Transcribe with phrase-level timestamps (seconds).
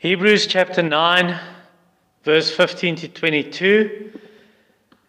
[0.00, 1.38] Hebrews chapter 9,
[2.24, 4.18] verse 15 to 22,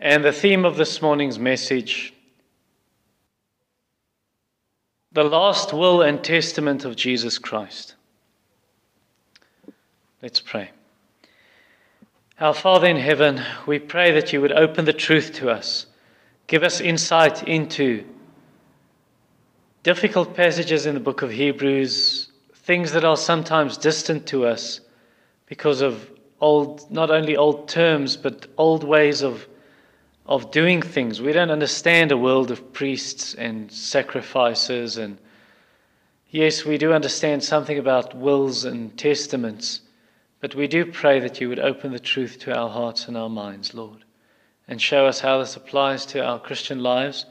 [0.02, 2.14] and the theme of this morning's message
[5.14, 7.96] the last will and testament of Jesus Christ.
[10.22, 10.72] Let's pray.
[12.42, 15.86] Our Father in heaven, we pray that you would open the truth to us,
[16.48, 18.04] give us insight into
[19.84, 22.31] difficult passages in the book of Hebrews,
[22.64, 24.80] things that are sometimes distant to us
[25.48, 26.10] because of
[26.40, 29.48] old, not only old terms, but old ways of,
[30.26, 31.22] of doing things.
[31.22, 34.98] We don't understand a world of priests and sacrifices.
[34.98, 35.18] And
[36.30, 39.82] yes, we do understand something about wills and testaments,
[40.40, 43.30] but we do pray that you would open the truth to our hearts and our
[43.30, 44.04] minds, Lord,
[44.68, 47.26] and show us how this applies to our Christian lives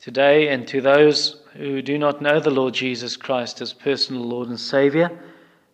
[0.00, 4.48] today and to those who do not know the Lord Jesus Christ as personal Lord
[4.48, 5.10] and Savior,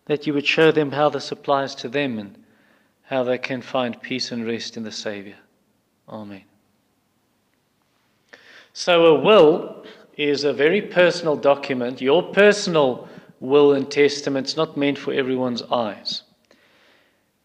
[0.05, 2.43] that you would show them how this applies to them and
[3.03, 5.35] how they can find peace and rest in the Savior.
[6.09, 6.41] Amen.
[8.73, 9.85] So, a will
[10.17, 12.01] is a very personal document.
[12.01, 13.07] Your personal
[13.39, 16.23] will and testament is not meant for everyone's eyes.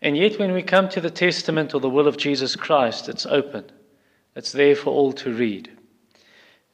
[0.01, 3.27] And yet, when we come to the testament or the will of Jesus Christ, it's
[3.27, 3.71] open,
[4.35, 5.71] it's there for all to read.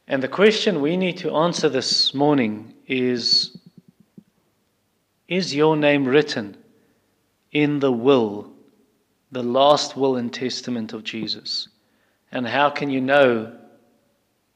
[0.09, 3.57] And the question we need to answer this morning is
[5.27, 6.57] Is your name written
[7.51, 8.53] in the will,
[9.33, 11.69] the last will and testament of Jesus?
[12.31, 13.57] And how can you know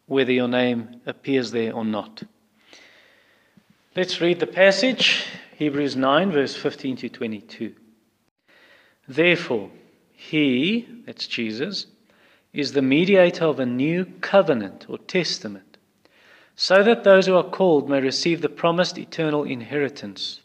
[0.07, 2.23] whether your name appears there or not?
[3.97, 7.75] Let's read the passage, Hebrews 9, verse 15 to 22.
[9.09, 9.71] Therefore,
[10.13, 11.87] he, that's Jesus,
[12.53, 15.77] is the mediator of a new covenant or testament,
[16.57, 20.41] so that those who are called may receive the promised eternal inheritance,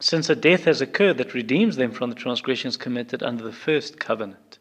[0.00, 3.98] since a death has occurred that redeems them from the transgressions committed under the first
[3.98, 4.58] covenant.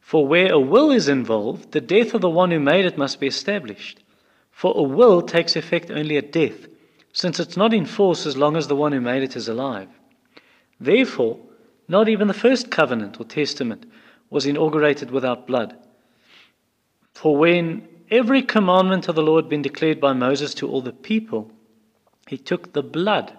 [0.00, 3.20] For where a will is involved, the death of the one who made it must
[3.20, 4.02] be established.
[4.50, 6.66] For a will takes effect only at death,
[7.12, 9.88] since it's not in force as long as the one who made it is alive.
[10.80, 11.38] Therefore,
[11.86, 13.84] not even the first covenant or testament
[14.30, 15.76] was inaugurated without blood.
[17.12, 20.92] For when every commandment of the Lord had been declared by Moses to all the
[20.92, 21.50] people,
[22.28, 23.36] he took the blood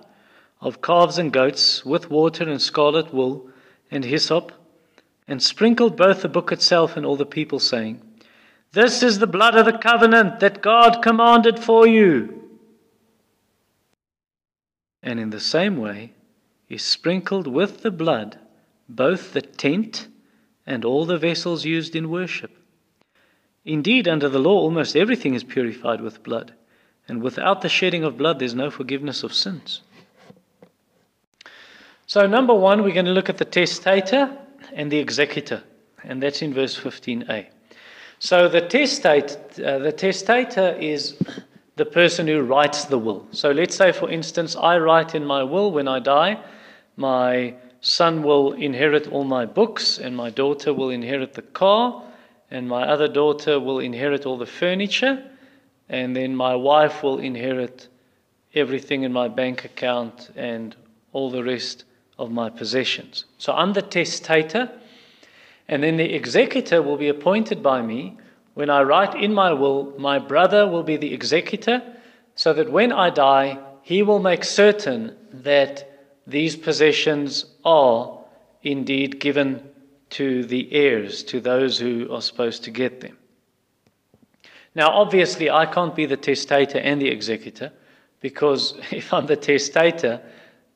[0.59, 3.49] of calves and goats with water and scarlet wool
[3.89, 4.51] and hyssop,
[5.27, 8.01] and sprinkled both the book itself and all the people, saying,
[8.73, 12.49] This is the blood of the covenant that God commanded for you.
[15.01, 16.13] And in the same way,
[16.67, 18.37] he sprinkled with the blood
[18.87, 20.07] both the tent
[20.65, 22.57] and all the vessels used in worship.
[23.65, 26.53] Indeed, under the law, almost everything is purified with blood,
[27.07, 29.81] and without the shedding of blood, there's no forgiveness of sins.
[32.07, 34.37] So, number one, we're going to look at the testator
[34.73, 35.63] and the executor,
[36.03, 37.47] and that's in verse 15a.
[38.19, 41.17] So, the testator, uh, the testator is
[41.75, 43.27] the person who writes the will.
[43.31, 46.43] So, let's say, for instance, I write in my will when I die,
[46.97, 52.03] my son will inherit all my books, and my daughter will inherit the car,
[52.49, 55.23] and my other daughter will inherit all the furniture,
[55.89, 57.87] and then my wife will inherit
[58.53, 60.75] everything in my bank account and
[61.13, 61.83] all the rest
[62.19, 63.25] of my possessions.
[63.37, 64.69] So I'm the testator,
[65.67, 68.17] and then the executor will be appointed by me.
[68.53, 71.81] When I write in my will, my brother will be the executor,
[72.35, 75.90] so that when I die, he will make certain that
[76.27, 78.19] these possessions are
[78.63, 79.69] indeed given
[80.11, 83.17] to the heirs, to those who are supposed to get them.
[84.75, 87.71] Now, obviously, I can't be the testator and the executor
[88.19, 90.21] because if I'm the testator,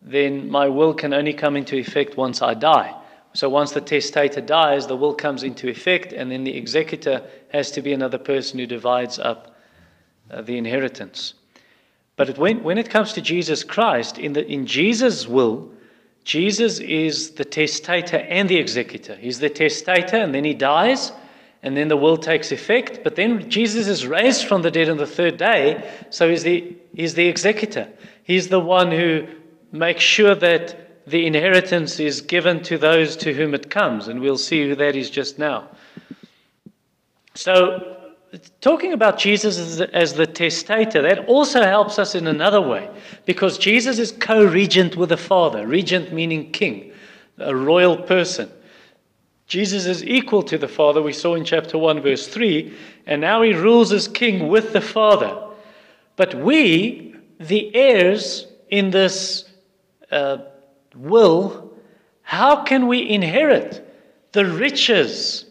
[0.02, 2.96] then my will can only come into effect once I die.
[3.34, 7.70] So once the testator dies, the will comes into effect, and then the executor has
[7.72, 9.58] to be another person who divides up
[10.32, 11.34] uh, the inheritance.
[12.16, 15.70] But when, when it comes to Jesus Christ, in, the, in Jesus' will,
[16.24, 19.16] Jesus is the testator and the executor.
[19.16, 21.12] He's the testator, and then he dies,
[21.62, 23.02] and then the will takes effect.
[23.04, 26.76] But then Jesus is raised from the dead on the third day, so he's the,
[26.96, 27.90] he's the executor.
[28.24, 29.28] He's the one who
[29.72, 34.38] makes sure that the inheritance is given to those to whom it comes, and we'll
[34.38, 35.68] see who that is just now.
[37.36, 37.95] So,
[38.62, 42.90] talking about Jesus as the, as the, testator, that also helps us in another way
[43.26, 46.92] because Jesus is co regent with the Father, regent meaning king,
[47.38, 48.50] a royal person.
[49.48, 53.44] Jesus is equal to the Father, we saw in chapter 1, verse 3, and now
[53.44, 55.40] he rules as king with the Father.
[56.16, 59.46] But we, the heirs in this
[60.12, 60.40] uh,
[60.96, 61.74] will,
[62.24, 63.82] how can we inherit
[64.32, 65.45] the riches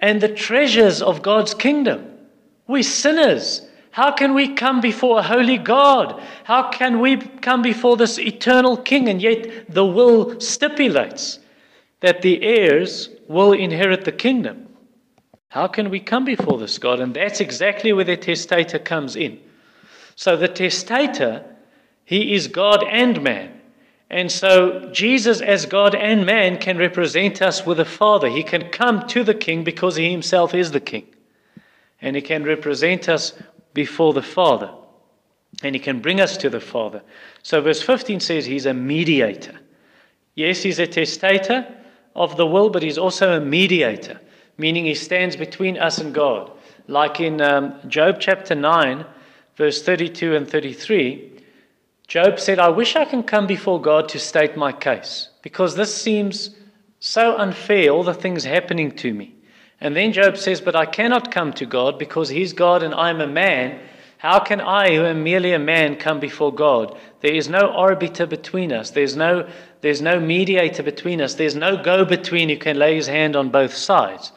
[0.00, 2.06] and the treasures of God's kingdom?
[2.66, 3.62] We're sinners.
[3.90, 6.22] How can we come before a holy God?
[6.44, 9.08] How can we come before this eternal King?
[9.08, 11.40] And yet the will stipulates
[12.00, 14.68] that the heirs will inherit the kingdom.
[15.48, 17.00] How can we come before this God?
[17.00, 19.40] And that's exactly where the testator comes in.
[20.14, 21.44] So the testator,
[22.04, 23.57] he is God and man.
[24.10, 28.28] And so Jesus, as God and man, can represent us with the Father.
[28.28, 31.06] He can come to the King because he himself is the King.
[32.00, 33.34] And he can represent us
[33.74, 34.72] before the Father.
[35.62, 37.02] And he can bring us to the Father.
[37.42, 39.58] So verse 15 says he's a mediator.
[40.34, 41.66] Yes, he's a testator
[42.14, 44.20] of the will, but he's also a mediator,
[44.56, 46.50] meaning he stands between us and God.
[46.86, 49.04] Like in um, Job chapter 9,
[49.56, 51.37] verse 32 and 33,
[52.08, 55.94] Job said, I wish I can come before God to state my case, because this
[55.94, 56.56] seems
[57.00, 59.34] so unfair, all the things happening to me.
[59.80, 63.20] And then Job says, But I cannot come to God because he's God and I'm
[63.20, 63.78] a man.
[64.16, 66.98] How can I, who am merely a man, come before God?
[67.20, 68.90] There is no arbiter between us.
[68.90, 69.48] There's no,
[69.82, 71.34] there's no mediator between us.
[71.34, 74.32] There's no go between who can lay his hand on both sides.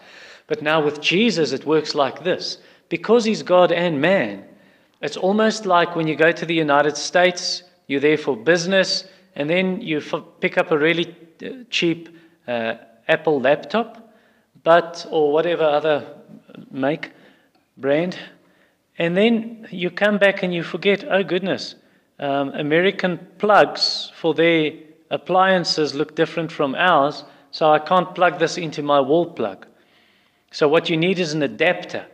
[0.45, 2.57] But now with Jesus, it works like this
[2.89, 4.45] because he's God and man.
[5.01, 9.05] It's almost like when you go to the United States, you're there for business,
[9.35, 10.01] and then you
[10.39, 12.09] pick up a really uh, cheap
[12.47, 12.75] uh,
[13.07, 14.13] Apple laptop,
[14.63, 16.05] but or whatever other
[16.69, 17.11] make
[17.77, 18.17] brand,
[18.97, 21.03] and then you come back and you forget.
[21.09, 21.75] Oh goodness,
[22.19, 24.73] um, American plugs for their
[25.09, 29.65] appliances look different from ours, so I can't plug this into my wall plug.
[30.51, 32.05] So what you need is an adapter.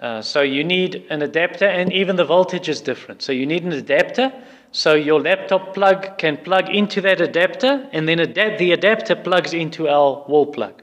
[0.00, 3.20] Uh, so you need an adapter, and even the voltage is different.
[3.20, 4.32] So you need an adapter,
[4.72, 9.52] so your laptop plug can plug into that adapter, and then adapt, the adapter plugs
[9.52, 10.82] into our wall plug.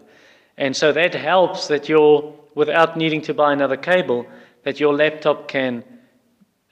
[0.57, 4.27] And so that helps that you're, without needing to buy another cable,
[4.63, 5.83] that your laptop can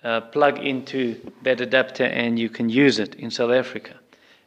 [0.03, 3.95] uh, plug into that adapter and you can use it in South Africa.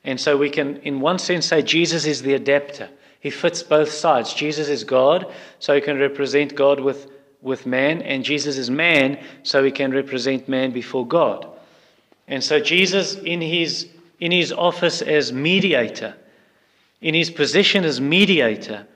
[0.04, 2.88] And so we can, in one sense, say Jesus is the adapter.
[3.20, 4.32] He fits both sides.
[4.32, 9.18] Jesus is God, so he can represent God with, with man, and Jesus is man,
[9.42, 11.46] so he can represent man before God.
[12.26, 13.88] And so Jesus, in his,
[14.20, 16.14] in his office as mediator,
[17.00, 18.86] in his position as mediator,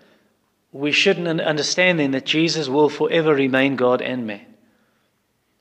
[0.72, 4.46] we shouldn't understand then that Jesus will forever remain God and man.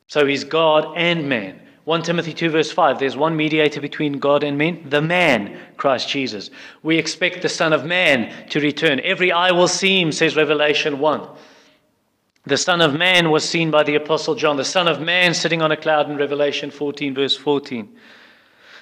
[0.08, 1.62] So he's God and man.
[1.86, 6.10] 1 Timothy 2, verse 5 there's one mediator between God and men, the man, Christ
[6.10, 6.50] Jesus.
[6.84, 9.00] We expect the Son of Man to return.
[9.04, 11.28] Every eye will see him, says Revelation 1.
[12.44, 15.62] The Son of Man was seen by the Apostle John, the Son of Man sitting
[15.62, 17.88] on a cloud in Revelation 14, verse 14.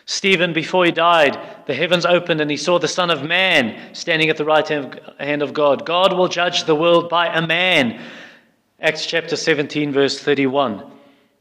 [0.06, 4.30] Stephen, before he died, the heavens opened and he saw the Son of Man standing
[4.30, 5.86] at the right hand of God.
[5.86, 8.02] God will judge the world by a man.
[8.80, 10.90] Acts chapter 17, verse 31.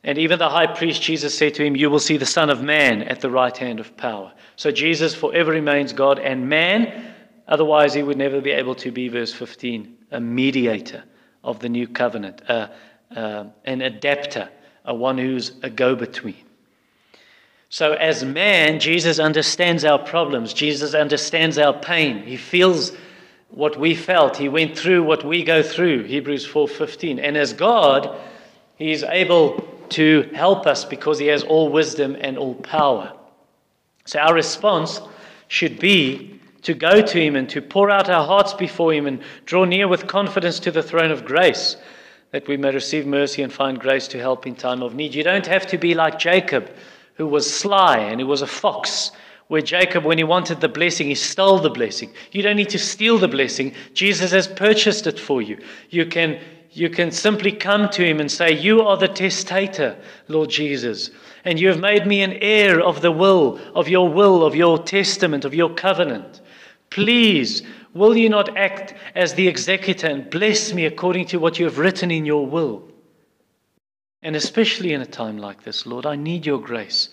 [0.03, 2.63] And even the high priest, Jesus said to him, You will see the Son of
[2.63, 4.33] Man at the right hand of power.
[4.57, 7.15] So Jesus forever remains God and man.
[7.47, 11.05] Otherwise, he would never be able to be, verse 15, a mediator
[11.45, 14.49] of the new covenant, an adapter,
[14.85, 16.45] a one who's a go between.
[17.71, 20.55] So, as man, Jesus understands our problems.
[20.55, 22.23] Jesus understands our pain.
[22.23, 22.93] He feels
[23.51, 24.39] what we felt.
[24.39, 26.05] He went through what we go through.
[26.05, 27.19] Hebrews 4:15.
[27.19, 28.19] And as God,
[28.77, 33.13] He is able to help us because He has all wisdom and all power.
[34.07, 35.03] So, our response
[35.49, 39.21] should be to go to Him and to pour out our hearts before Him and
[39.47, 41.77] draw near with confidence to the throne of grace
[42.31, 45.15] that we may receive mercy and find grace to help in time of need.
[45.15, 46.71] You don't have to be like Jacob
[47.15, 49.11] who was sly and who was a fox.
[49.49, 52.13] Where Jacob, when he wanted the blessing, he stole the blessing.
[52.33, 53.75] You don't need to steal the blessing.
[53.95, 55.59] Jesus has purchased it for you.
[55.89, 56.39] You can,
[56.71, 59.97] you can simply come to him and say, You are the testator,
[60.29, 61.11] Lord Jesus.
[61.47, 64.79] And you have made me an heir of the will, of your will, of your
[64.79, 66.43] testament, of your covenant.
[66.91, 67.63] Please,
[67.95, 71.79] will you not act as the executor and bless me according to what you have
[71.79, 72.89] written in your will?
[74.23, 77.11] And especially in a time like this, Lord, I need your grace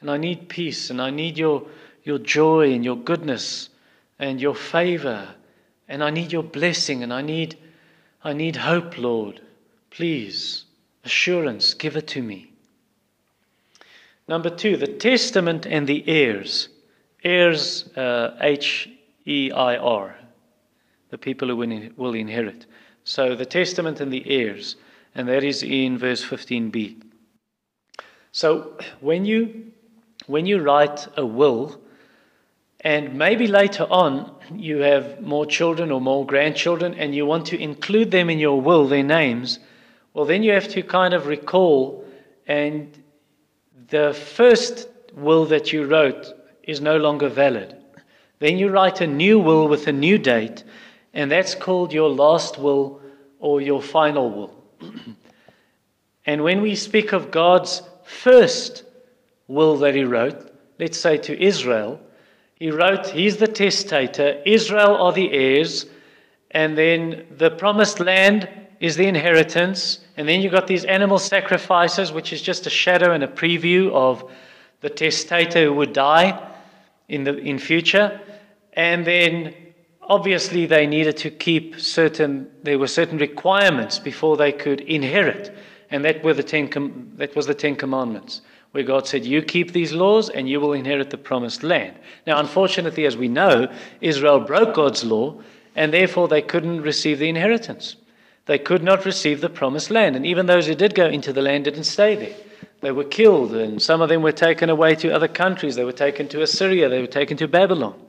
[0.00, 1.66] and I need peace and I need your,
[2.04, 3.68] your joy and your goodness
[4.18, 5.34] and your favor
[5.88, 7.56] and I need your blessing and I need,
[8.24, 9.40] I need hope, Lord.
[9.90, 10.64] Please,
[11.04, 12.52] assurance, give it to me.
[14.26, 16.68] Number two, the testament and the heirs.
[17.24, 18.90] Heirs, uh, H
[19.28, 20.16] I R,
[21.10, 21.56] the people who
[21.96, 22.66] will inherit.
[23.04, 24.76] So the testament and the heirs
[25.14, 27.02] and that is in verse 15b.
[28.32, 29.72] So when you
[30.26, 31.80] when you write a will,
[32.82, 37.58] and maybe later on you have more children or more grandchildren and you want to
[37.58, 39.58] include them in your will, their names,
[40.12, 42.04] well, then you have to kind of recall,
[42.46, 43.02] and
[43.88, 46.26] the first will that you wrote
[46.62, 47.77] is no longer valid.
[48.38, 50.64] Then you write a new will with a new date,
[51.12, 53.00] and that's called your last will
[53.40, 54.64] or your final will.
[56.26, 58.84] and when we speak of God's first
[59.48, 62.00] will that He wrote, let's say to Israel,
[62.54, 65.86] He wrote, He's the testator, Israel are the heirs,
[66.52, 68.48] and then the promised land
[68.80, 73.12] is the inheritance, and then you've got these animal sacrifices, which is just a shadow
[73.12, 74.30] and a preview of
[74.80, 76.54] the testator who would die
[77.08, 78.20] in the in future.
[78.78, 79.56] And then
[80.02, 85.52] obviously they needed to keep certain there were certain requirements before they could inherit.
[85.90, 86.70] And that were the ten
[87.16, 90.74] that was the Ten Commandments, where God said, You keep these laws and you will
[90.74, 91.96] inherit the promised land.
[92.24, 93.68] Now, unfortunately, as we know,
[94.00, 95.40] Israel broke God's law,
[95.74, 97.96] and therefore they couldn't receive the inheritance.
[98.46, 100.14] They could not receive the promised land.
[100.14, 102.36] And even those who did go into the land didn't stay there.
[102.80, 105.74] They were killed, and some of them were taken away to other countries.
[105.74, 108.04] They were taken to Assyria, they were taken to Babylon.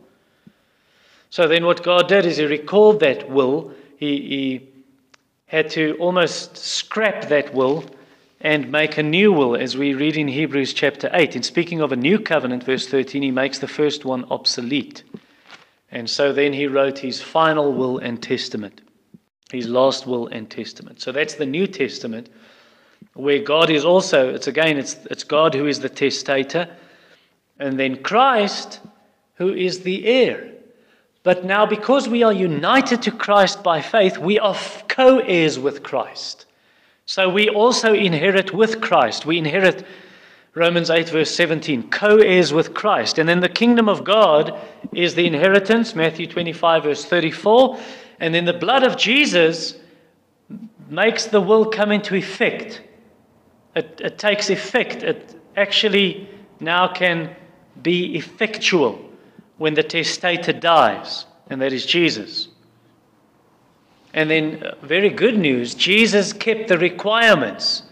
[1.29, 3.71] So then, what God did is He recalled that will.
[3.97, 4.69] He, he
[5.47, 7.83] had to almost scrap that will
[8.41, 11.35] and make a new will, as we read in Hebrews chapter 8.
[11.35, 15.03] In speaking of a new covenant, verse 13, he makes the first one obsolete.
[15.91, 18.81] And so then he wrote his final will and testament,
[19.51, 21.01] his last will and testament.
[21.01, 22.29] So that's the New Testament
[23.13, 26.69] where God is also, it's again, it's, it's God who is the testator,
[27.57, 28.79] and then Christ
[29.35, 30.53] who is the heir.
[31.23, 34.55] But now, because we are united to Christ by faith, we are
[34.87, 36.45] co heirs with Christ.
[37.05, 39.25] So we also inherit with Christ.
[39.25, 39.85] We inherit
[40.53, 43.17] Romans 8, verse 17, co heirs with Christ.
[43.17, 44.57] And then the kingdom of God
[44.93, 47.79] is the inheritance, Matthew 25, verse 34.
[48.21, 49.75] And then the blood of Jesus
[50.89, 52.81] makes the will come into effect.
[53.75, 55.03] It, it takes effect.
[55.03, 57.35] It actually now can
[57.81, 59.08] be effectual
[59.59, 62.47] when the testator dies, and that is Jesus.
[64.13, 67.83] And then, uh, very good news Jesus kept the requirements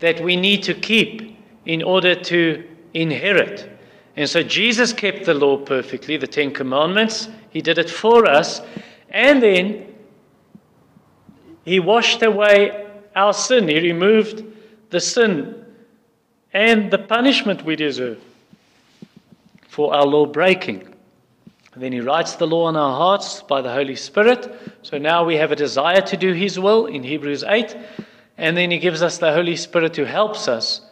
[0.00, 3.70] that we need to keep in order to inherit.
[4.16, 7.28] And so, Jesus kept the law perfectly, the Ten Commandments.
[7.50, 8.60] He did it for us.
[9.08, 9.94] And then,
[11.64, 13.68] He washed away our sin.
[13.68, 14.44] He removed
[14.90, 15.64] the sin
[16.52, 18.18] and the punishment we deserve
[19.80, 20.86] for our law breaking.
[21.74, 24.54] then he writes the law on our hearts by the Holy Spirit.
[24.82, 27.74] So now we have a desire to do his will in Hebrews 8.
[28.36, 30.82] And then he gives us the Holy Spirit who helps us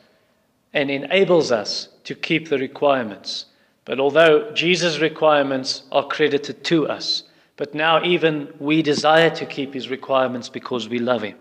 [0.72, 3.44] and enables us to keep the requirements.
[3.84, 7.24] But although Jesus' requirements are credited to us,
[7.58, 11.36] but now even we desire to keep his requirements because we love him.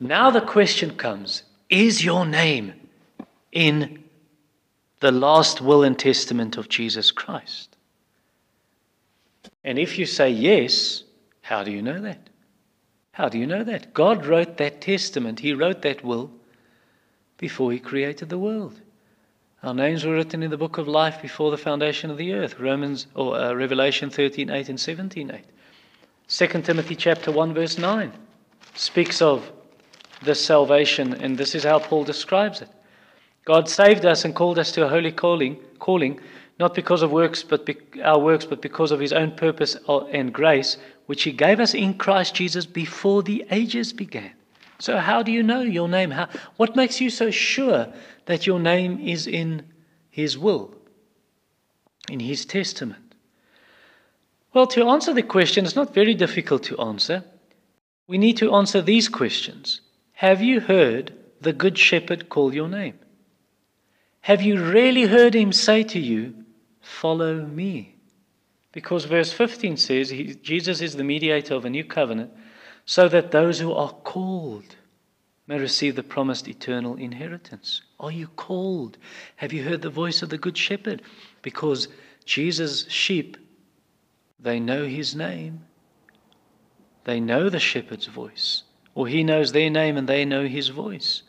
[0.00, 2.72] Now the question comes Is your name
[3.52, 4.05] in
[5.06, 7.76] the last will and testament of Jesus Christ?
[9.62, 11.04] And if you say yes,
[11.42, 12.28] how do you know that?
[13.12, 13.94] How do you know that?
[13.94, 16.32] God wrote that testament, He wrote that will
[17.38, 18.80] before He created the world.
[19.62, 22.58] Our names were written in the book of life before the foundation of the earth.
[22.58, 26.50] Romans or uh, Revelation 13, 8 and 17, 8.
[26.50, 28.12] 2 Timothy chapter 1, verse 9
[28.74, 29.52] speaks of
[30.24, 32.70] this salvation, and this is how Paul describes it.
[33.46, 36.20] God saved us and called us to a holy calling, calling
[36.58, 40.32] not because of works, but be, our works, but because of His own purpose and
[40.32, 40.76] grace,
[41.06, 44.32] which He gave us in Christ Jesus before the ages began.
[44.78, 46.10] So, how do you know your name?
[46.10, 47.86] How, what makes you so sure
[48.26, 49.62] that your name is in
[50.10, 50.74] His will,
[52.10, 53.14] in His testament?
[54.52, 57.22] Well, to answer the question, it's not very difficult to answer.
[58.08, 59.82] We need to answer these questions
[60.14, 61.12] have you heard
[61.42, 62.98] the Good Shepherd call your name?
[64.26, 66.34] Have you really heard him say to you,
[66.80, 67.94] Follow me?
[68.72, 72.32] Because verse 15 says he, Jesus is the mediator of a new covenant,
[72.84, 74.74] so that those who are called
[75.46, 77.82] may receive the promised eternal inheritance.
[78.00, 78.98] Are you called?
[79.36, 81.02] Have you heard the voice of the Good Shepherd?
[81.42, 81.86] Because
[82.24, 83.36] Jesus' sheep,
[84.40, 85.64] they know his name,
[87.04, 88.64] they know the shepherd's voice
[88.96, 91.22] or he knows their name and they know his voice.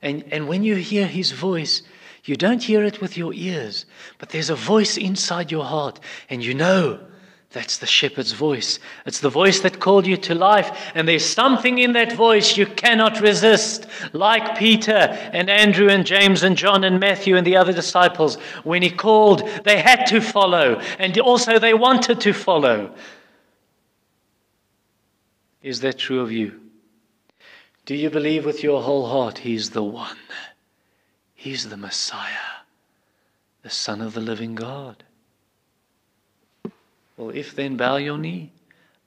[0.00, 1.82] And, and when you hear his voice,
[2.24, 3.86] you don't hear it with your ears,
[4.18, 6.00] but there's a voice inside your heart,
[6.30, 7.00] and you know
[7.54, 8.80] That's the shepherd's voice.
[9.06, 10.90] It's the voice that called you to life.
[10.96, 13.86] And there's something in that voice you cannot resist.
[14.12, 18.38] Like Peter and Andrew and James and John and Matthew and the other disciples.
[18.64, 20.80] When he called, they had to follow.
[20.98, 22.92] And also they wanted to follow.
[25.62, 26.60] Is that true of you?
[27.86, 30.16] Do you believe with your whole heart He's the one?
[31.44, 32.62] He's the Messiah,
[33.62, 35.04] the Son of the living God.
[37.18, 38.50] Well, if then, bow your knee.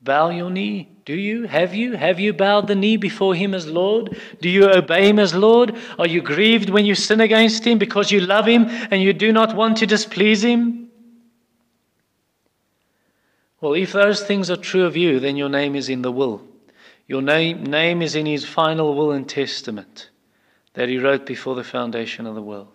[0.03, 0.87] Bow your knee.
[1.03, 1.47] Do you?
[1.47, 1.93] Have you?
[1.93, 4.21] Have you bowed the knee before Him as Lord?
[4.39, 5.75] Do you obey Him as Lord?
[5.97, 9.31] Are you grieved when you sin against Him because you love Him and you do
[9.31, 10.91] not want to displease Him?
[13.61, 16.43] Well, if those things are true of you, then your name is in the will.
[17.07, 20.11] Your name, name is in His final will and testament
[20.77, 22.71] that He wrote before the foundation of the world.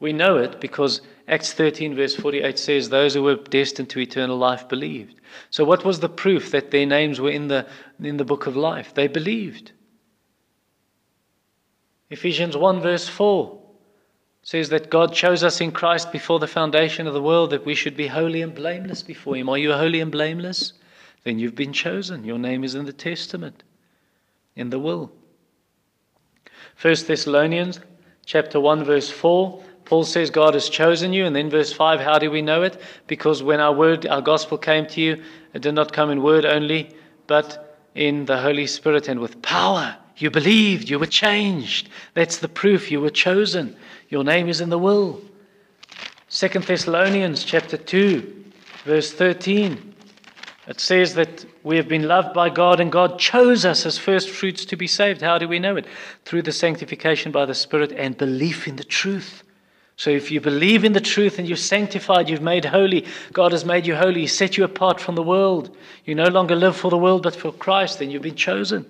[0.00, 4.36] We know it because Acts 13, verse 48 says, Those who were destined to eternal
[4.36, 5.20] life believed.
[5.50, 7.64] So, what was the proof that their names were in the,
[8.02, 8.92] in the book of life?
[8.92, 9.70] They believed.
[12.10, 13.56] Ephesians 1, verse 4
[14.42, 17.76] says that God chose us in Christ before the foundation of the world that we
[17.76, 19.48] should be holy and blameless before Him.
[19.48, 20.72] Are you holy and blameless?
[21.22, 22.24] Then you've been chosen.
[22.24, 23.62] Your name is in the testament,
[24.56, 25.12] in the will.
[26.80, 27.80] 1 Thessalonians
[28.24, 31.24] chapter 1, verse 4 Paul says God has chosen you.
[31.24, 32.80] And then verse 5, how do we know it?
[33.06, 35.22] Because when our word, our gospel came to you,
[35.54, 36.90] it did not come in word only,
[37.26, 39.96] but in the Holy Spirit and with power.
[40.18, 41.88] You believed, you were changed.
[42.14, 43.76] That's the proof you were chosen.
[44.08, 45.22] Your name is in the will.
[46.28, 48.44] Second Thessalonians chapter 2,
[48.84, 49.94] verse 13.
[50.66, 54.28] It says that we have been loved by God and God chose us as first
[54.28, 55.22] fruits to be saved.
[55.22, 55.86] How do we know it?
[56.24, 59.44] Through the sanctification by the Spirit and belief in the truth.
[59.96, 63.64] So if you believe in the truth and you're sanctified, you've made holy, God has
[63.64, 65.74] made you holy, He set you apart from the world.
[66.04, 68.84] You no longer live for the world but for Christ, then you've been chosen.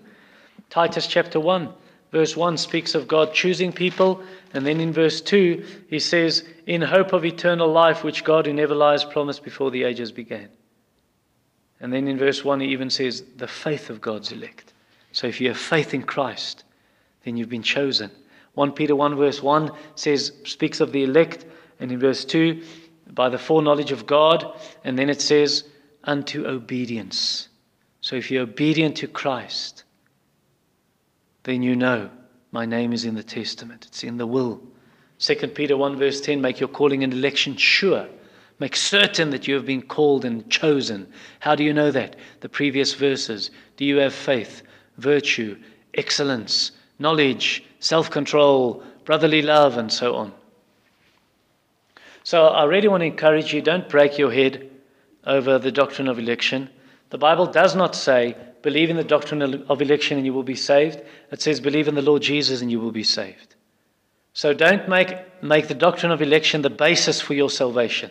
[0.70, 1.68] Titus chapter 1,
[2.10, 4.20] verse 1 speaks of God choosing people.
[4.52, 8.52] And then in verse 2, he says, In hope of eternal life, which God who
[8.52, 10.48] never lies promised before the ages began.
[11.80, 14.72] And then in verse 1, he even says, The faith of God's elect.
[15.12, 16.64] So if you have faith in Christ,
[17.24, 18.10] then you've been chosen.
[18.56, 21.44] 1 Peter 1 verse 1 says, speaks of the elect,
[21.78, 22.62] and in verse 2,
[23.12, 25.64] by the foreknowledge of God, and then it says,
[26.04, 27.48] unto obedience.
[28.00, 29.84] So if you're obedient to Christ,
[31.42, 32.10] then you know
[32.50, 34.62] my name is in the testament, it's in the will.
[35.18, 38.08] 2 Peter 1 verse 10, make your calling and election sure.
[38.58, 41.06] Make certain that you have been called and chosen.
[41.40, 42.16] How do you know that?
[42.40, 43.50] The previous verses.
[43.76, 44.62] Do you have faith,
[44.96, 45.56] virtue,
[45.94, 50.32] excellence, knowledge, self control, brotherly love, and so on.
[52.24, 54.70] So I really want to encourage you don't break your head
[55.24, 56.68] over the doctrine of election.
[57.10, 60.56] The Bible does not say, believe in the doctrine of election and you will be
[60.56, 61.00] saved.
[61.30, 63.54] It says, believe in the Lord Jesus and you will be saved.
[64.32, 68.10] So don't make, make the doctrine of election the basis for your salvation.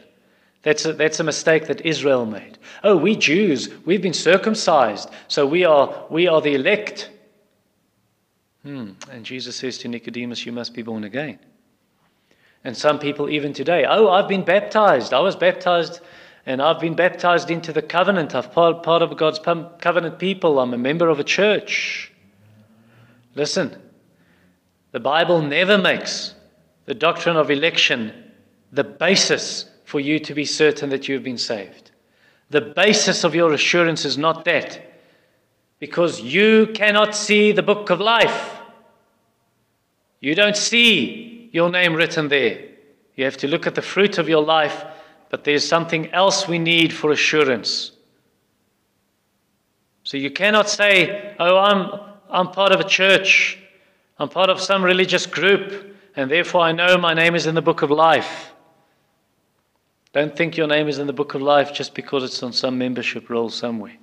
[0.66, 2.58] That's a, that's a mistake that Israel made.
[2.84, 7.12] Oh, we Jews, we've been circumcised, so we are, we are the elect.
[8.64, 8.94] Hmm.
[9.12, 11.38] And Jesus says to Nicodemus, You must be born again.
[12.64, 15.14] And some people, even today, oh, I've been baptized.
[15.14, 16.00] I was baptized
[16.48, 18.34] and I've been baptized into the covenant.
[18.34, 20.60] I'm part, part of God's covenant people.
[20.60, 22.12] I'm a member of a church.
[23.36, 23.80] Listen,
[24.94, 26.34] the Bible never makes
[26.86, 28.32] the doctrine of election
[28.72, 31.92] the basis for you to be certain that you've been saved.
[32.50, 35.00] The basis of your assurance is not that,
[35.80, 38.60] because you cannot see the book of life.
[40.20, 42.60] You don't see your name written there.
[43.16, 44.84] You have to look at the fruit of your life,
[45.30, 47.94] but there's something else we need for assurance.
[50.04, 53.58] So you cannot say, Oh, I'm, I'm part of a church,
[54.20, 57.62] I'm part of some religious group, and therefore I know my name is in the
[57.62, 58.52] book of life.
[60.16, 62.78] Don't think your name is in the book of life just because it's on some
[62.78, 63.98] membership roll somewhere.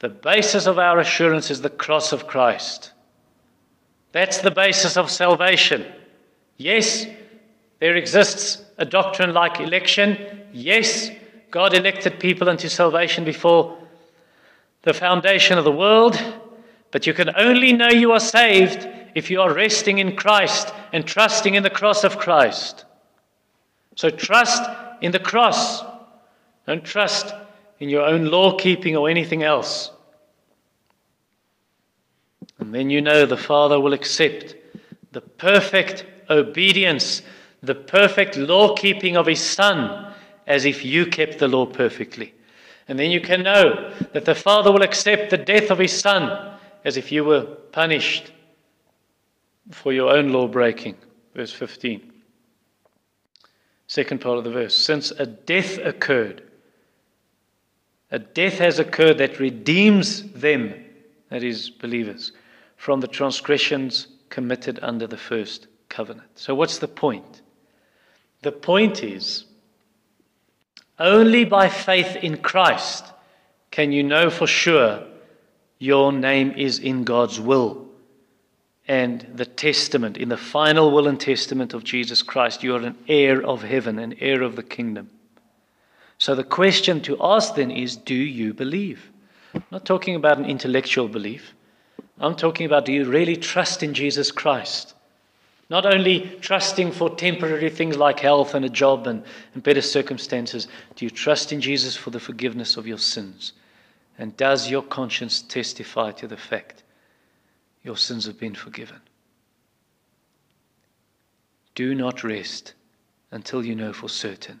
[0.00, 2.90] The basis of our assurance is the cross of Christ.
[4.10, 5.86] That's the basis of salvation.
[6.56, 7.06] Yes,
[7.78, 10.18] there exists a doctrine like election.
[10.52, 11.12] Yes,
[11.52, 13.78] God elected people unto salvation before
[14.82, 16.20] the foundation of the world.
[16.90, 21.06] But you can only know you are saved if you are resting in Christ and
[21.06, 22.86] trusting in the cross of Christ.
[23.94, 24.62] So trust
[25.00, 25.82] in the cross.
[26.66, 27.34] Don't trust
[27.80, 29.90] in your own law keeping or anything else.
[32.58, 34.54] And then you know the Father will accept
[35.10, 37.22] the perfect obedience,
[37.62, 40.12] the perfect law keeping of His Son,
[40.46, 42.34] as if you kept the law perfectly.
[42.88, 46.58] And then you can know that the Father will accept the death of his Son
[46.84, 48.32] as if you were punished
[49.70, 50.96] for your own law breaking.
[51.34, 52.11] Verse 15.
[53.92, 54.74] Second part of the verse.
[54.74, 56.42] Since a death occurred,
[58.10, 60.72] a death has occurred that redeems them,
[61.28, 62.32] that is, believers,
[62.78, 66.30] from the transgressions committed under the first covenant.
[66.36, 67.42] So, what's the point?
[68.40, 69.44] The point is
[70.98, 73.04] only by faith in Christ
[73.70, 75.04] can you know for sure
[75.78, 77.91] your name is in God's will
[78.88, 82.62] and the testament, in the final will and testament of Jesus Christ.
[82.62, 85.10] You are an heir of heaven, an heir of the kingdom.
[86.18, 89.10] So the question to ask then is do you believe?
[89.54, 91.54] I'm not talking about an intellectual belief.
[92.18, 94.94] I'm talking about do you really trust in Jesus Christ?
[95.70, 99.22] Not only trusting for temporary things like health and a job and,
[99.54, 103.52] and better circumstances, do you trust in Jesus for the forgiveness of your sins?
[104.18, 106.81] And does your conscience testify to the fact
[107.82, 109.00] your sins have been forgiven?
[111.74, 112.74] Do not rest
[113.30, 114.60] until you know for certain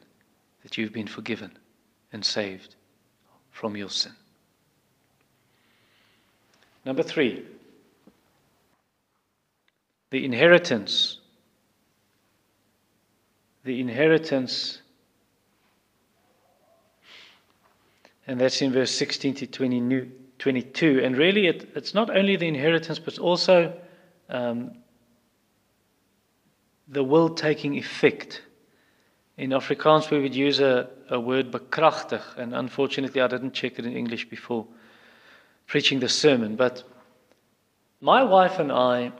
[0.62, 1.52] that you've been forgiven
[2.12, 2.76] and saved
[3.50, 4.12] from your sin.
[6.84, 7.44] Number three,
[10.10, 11.18] the inheritance.
[13.64, 14.82] The inheritance,
[18.26, 19.46] and that's in verse 16 to
[20.42, 21.02] 22.
[21.04, 23.72] And really, it, it's not only the inheritance, but also
[24.28, 24.72] um,
[26.88, 28.42] the will taking effect.
[29.36, 33.86] In Afrikaans, we would use a, a word bekragtig, and unfortunately, I didn't check it
[33.86, 34.66] in English before
[35.68, 36.56] preaching the sermon.
[36.56, 36.82] But
[38.00, 39.12] my wife and I,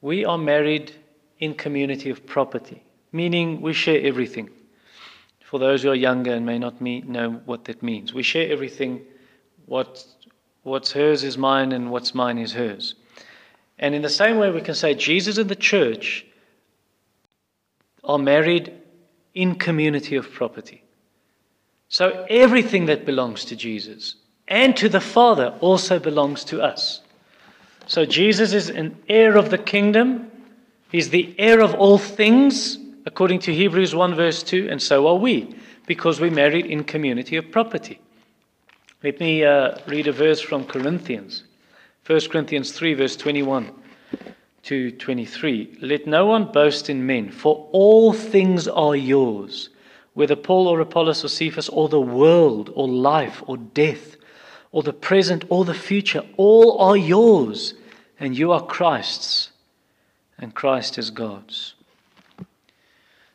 [0.00, 0.92] we are married
[1.38, 4.50] in community of property, meaning we share everything.
[5.44, 9.02] For those who are younger and may not know what that means, we share everything.
[9.70, 10.04] What,
[10.64, 12.96] what's hers is mine, and what's mine is hers.
[13.78, 16.26] And in the same way, we can say Jesus and the church
[18.02, 18.72] are married
[19.32, 20.82] in community of property.
[21.88, 24.16] So everything that belongs to Jesus
[24.48, 27.00] and to the Father also belongs to us.
[27.86, 30.32] So Jesus is an heir of the kingdom.
[30.90, 35.14] He's the heir of all things, according to Hebrews 1, verse 2, and so are
[35.14, 35.54] we,
[35.86, 38.00] because we're married in community of property.
[39.02, 41.44] Let me uh, read a verse from Corinthians,
[42.06, 43.72] 1 Corinthians 3, verse 21
[44.64, 45.78] to 23.
[45.80, 49.70] Let no one boast in men, for all things are yours,
[50.12, 54.16] whether Paul or Apollos or Cephas or the world or life or death
[54.70, 57.72] or the present or the future, all are yours,
[58.18, 59.50] and you are Christ's,
[60.36, 61.72] and Christ is God's.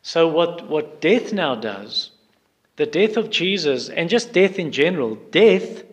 [0.03, 2.11] So, what, what death now does,
[2.77, 5.83] the death of Jesus, and just death in general, death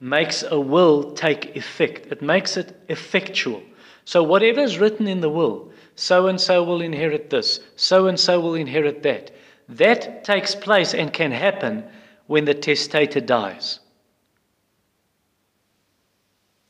[0.00, 3.62] makes a will take effect, it makes it effectual.
[4.04, 8.18] So, whatever is written in the will, so and so will inherit this, so and
[8.18, 9.30] so will inherit that,
[9.68, 11.84] that takes place and can happen
[12.26, 13.80] when the testator dies.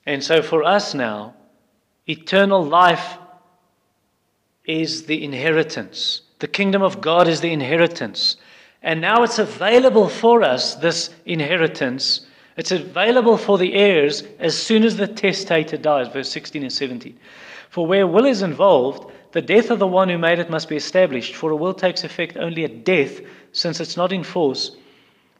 [0.06, 1.34] And so for us now,
[2.06, 3.18] eternal life
[4.64, 6.22] is the inheritance.
[6.40, 8.36] The kingdom of God is the inheritance.
[8.84, 12.26] And now it's available for us, this inheritance.
[12.58, 17.18] It's available for the heirs as soon as the testator dies, verse 16 and 17.
[17.70, 20.76] For where will is involved, the death of the one who made it must be
[20.76, 23.20] established, for a will takes effect only at death,
[23.52, 24.76] since it's not in force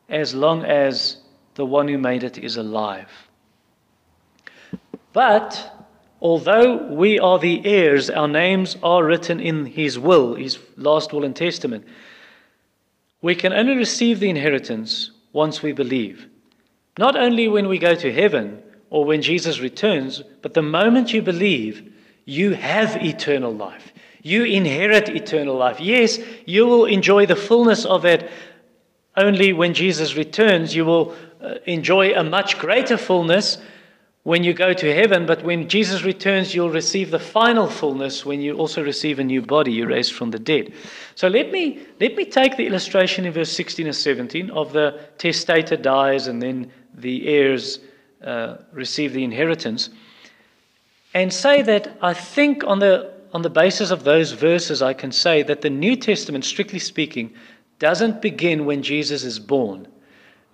[0.08, 1.18] as long as
[1.54, 3.10] the one who made it is alive.
[5.12, 5.86] But
[6.20, 11.24] although we are the heirs, our names are written in his will, his last will
[11.24, 11.86] and testament,
[13.24, 16.28] we can only receive the inheritance once we believe.
[16.98, 21.22] Not only when we go to heaven or when Jesus returns, but the moment you
[21.22, 21.90] believe,
[22.26, 23.94] you have eternal life.
[24.22, 25.80] You inherit eternal life.
[25.80, 28.30] Yes, you will enjoy the fullness of it
[29.16, 30.76] only when Jesus returns.
[30.76, 33.56] You will uh, enjoy a much greater fullness
[34.24, 38.40] when you go to heaven, but when Jesus returns, you'll receive the final fullness when
[38.40, 40.72] you also receive a new body, you raised from the dead.
[41.14, 44.98] So let me let me take the illustration in verse 16 and 17 of the
[45.18, 47.80] testator dies and then the heirs
[48.24, 49.90] uh, receive the inheritance,
[51.12, 55.12] and say that I think on the on the basis of those verses, I can
[55.12, 57.34] say that the New Testament, strictly speaking,
[57.78, 59.88] doesn't begin when Jesus is born.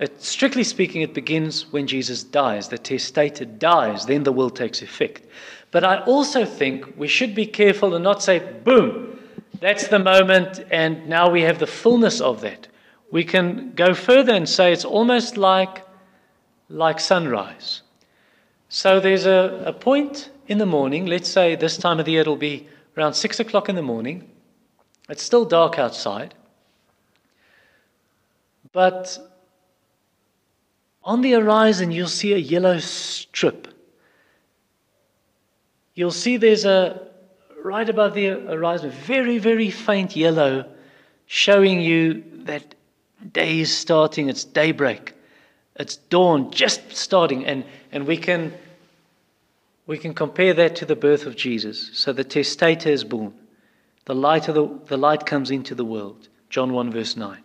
[0.00, 2.68] It, strictly speaking, it begins when Jesus dies.
[2.68, 5.22] The testator dies, then the will takes effect.
[5.70, 9.18] But I also think we should be careful and not say, boom,
[9.60, 12.66] that's the moment, and now we have the fullness of that.
[13.10, 15.84] we can go further and say it's almost like,
[16.68, 17.82] like sunrise.
[18.68, 22.20] So there's a, a point in the morning, let's say this time of the year
[22.20, 24.30] it'll be around six o'clock in the morning.
[25.08, 26.34] It's still dark outside.
[28.72, 29.18] But
[31.02, 33.68] on the horizon, you'll see a yellow strip.
[35.94, 37.08] You'll see there's a,
[37.62, 40.66] right above the horizon, a very, very faint yellow,
[41.26, 42.74] showing you that
[43.32, 45.14] day is starting, it's daybreak,
[45.76, 47.44] it's dawn just starting.
[47.46, 48.52] And, and we, can,
[49.86, 51.90] we can compare that to the birth of Jesus.
[51.92, 53.34] So the testator is born,
[54.04, 56.28] the light, of the, the light comes into the world.
[56.50, 57.38] John 1, verse 9.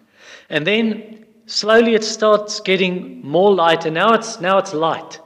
[0.49, 5.19] And then slowly it starts getting more light, and now it's, now it's light.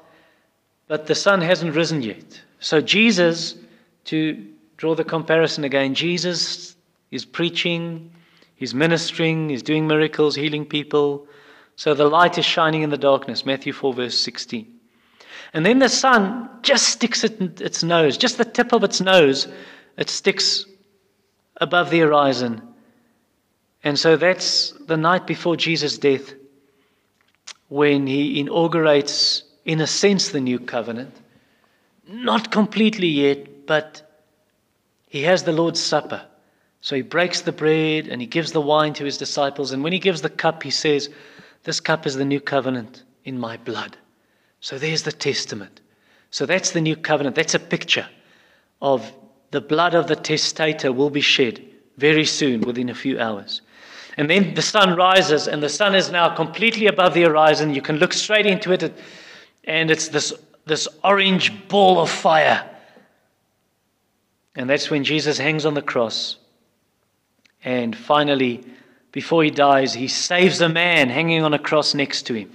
[0.88, 2.42] But the sun hasn't risen yet.
[2.60, 3.56] So Jesus,
[4.06, 4.46] to
[4.78, 6.76] draw the comparison again, Jesus
[7.12, 8.12] is preaching,
[8.56, 11.28] he's ministering, he's doing miracles, healing people.
[11.76, 13.46] So the light is shining in the darkness.
[13.46, 14.68] Matthew 4, verse 16.
[15.54, 19.48] And then the sun just sticks it its nose, just the tip of its nose,
[19.98, 20.66] it sticks
[21.58, 22.62] above the horizon.
[23.84, 26.34] And so that's the night before Jesus' death
[27.70, 31.15] when he inaugurates, in a sense, the new covenant.
[32.08, 34.02] Not completely yet, but
[35.08, 36.26] he has the Lord's Supper.
[36.82, 39.72] So he breaks the bread and he gives the wine to his disciples.
[39.72, 41.10] And when he gives the cup, he says,
[41.63, 43.98] This cup is the new covenant in my blood.
[44.62, 45.82] So there's the testament.
[46.32, 47.36] So that's the new covenant.
[47.36, 48.08] That's a picture
[48.82, 49.12] of
[49.52, 51.63] the blood of the testator will be shed
[51.98, 53.62] very soon, within a few hours.
[54.20, 57.74] And then the sun rises, and the sun is now completely above the horizon.
[57.74, 58.94] You can look straight into it,
[59.64, 60.34] and it's this,
[60.66, 62.70] this orange ball of fire.
[64.56, 66.36] And that's when Jesus hangs on the cross.
[67.64, 68.62] And finally,
[69.14, 72.52] before he dies, he saves a man hanging on a cross next to him.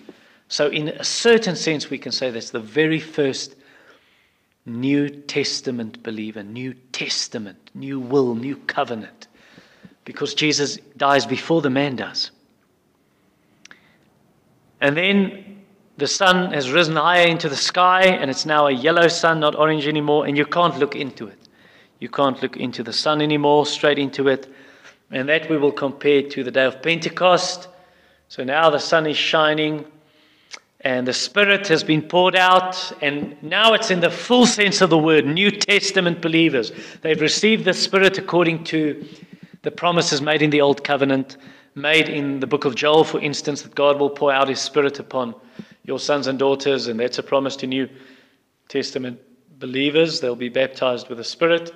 [0.49, 3.57] So, in a certain sense, we can say that's the very first
[4.67, 9.29] New Testament believer, New Testament, new will, new covenant
[10.05, 12.31] because Jesus dies before the man does.
[14.81, 15.63] And then
[15.97, 19.55] the sun has risen higher into the sky, and it's now a yellow sun, not
[19.55, 21.39] orange anymore, and you can't look into it.
[22.01, 24.53] You can't look into the sun anymore, straight into it.
[25.11, 27.69] And that we will compare to the day of Pentecost.
[28.29, 29.85] So now the sun is shining,
[30.81, 34.91] and the Spirit has been poured out, and now it's in the full sense of
[34.91, 36.73] the word New Testament believers.
[37.01, 39.07] They've received the Spirit according to
[39.65, 41.39] the promises made in the Old Covenant,
[41.75, 45.01] made in the book of Joel, for instance, that God will pour out his Spirit
[45.01, 45.35] upon
[45.85, 47.89] your sons and daughters, and that's a promise to New
[48.69, 49.19] Testament
[49.59, 50.21] believers.
[50.21, 51.73] They'll be baptized with the Spirit.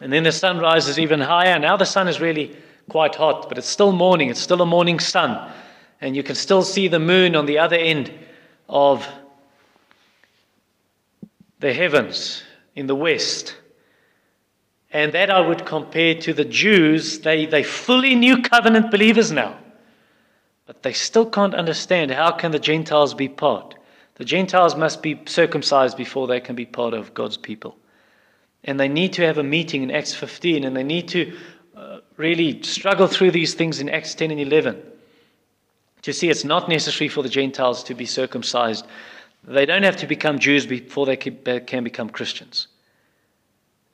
[0.00, 1.58] And then the sun rises even higher.
[1.58, 2.56] Now the sun is really
[2.88, 4.30] quite hot, but it's still morning.
[4.30, 5.52] It's still a morning sun.
[6.00, 8.12] And you can still see the moon on the other end
[8.68, 9.06] of
[11.60, 12.42] the heavens
[12.74, 13.56] in the west.
[14.94, 17.18] And that I would compare to the Jews.
[17.18, 19.58] They, they fully new covenant believers now.
[20.66, 23.74] But they still can't understand how can the Gentiles be part.
[24.14, 27.76] The Gentiles must be circumcised before they can be part of God's people.
[28.62, 31.36] And they need to have a meeting in Acts 15, and they need to
[31.76, 34.80] uh, really struggle through these things in Acts 10 and 11
[36.02, 38.86] to see it's not necessary for the Gentiles to be circumcised.
[39.42, 42.68] They don't have to become Jews before they can become Christians.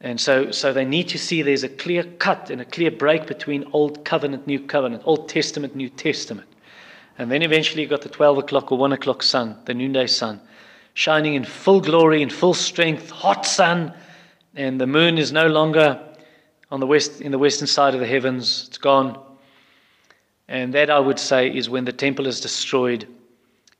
[0.00, 3.26] And so, so they need to see there's a clear cut and a clear break
[3.26, 6.48] between Old Covenant, New Covenant, Old Testament, New Testament.
[7.18, 10.40] And then eventually you got the 12 o'clock or 1 o'clock sun, the noonday sun,
[10.94, 13.92] shining in full glory, in full strength, hot sun,
[14.54, 16.00] and the moon is no longer
[16.70, 18.64] on the west, in the western side of the heavens.
[18.68, 19.20] It's gone.
[20.48, 23.06] And that, I would say, is when the temple is destroyed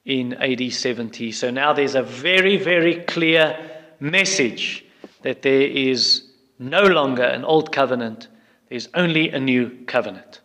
[0.05, 1.33] in AD 70.
[1.33, 3.59] So now there's a very, very clear
[4.01, 4.85] message
[5.23, 6.25] that there is
[6.59, 8.29] no longer an old covenant,
[8.69, 10.41] there's only a new covenant,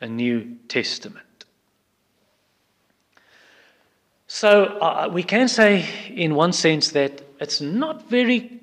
[0.00, 1.26] a new testament.
[4.26, 8.62] So uh, we can say, in one sense, that it's not very,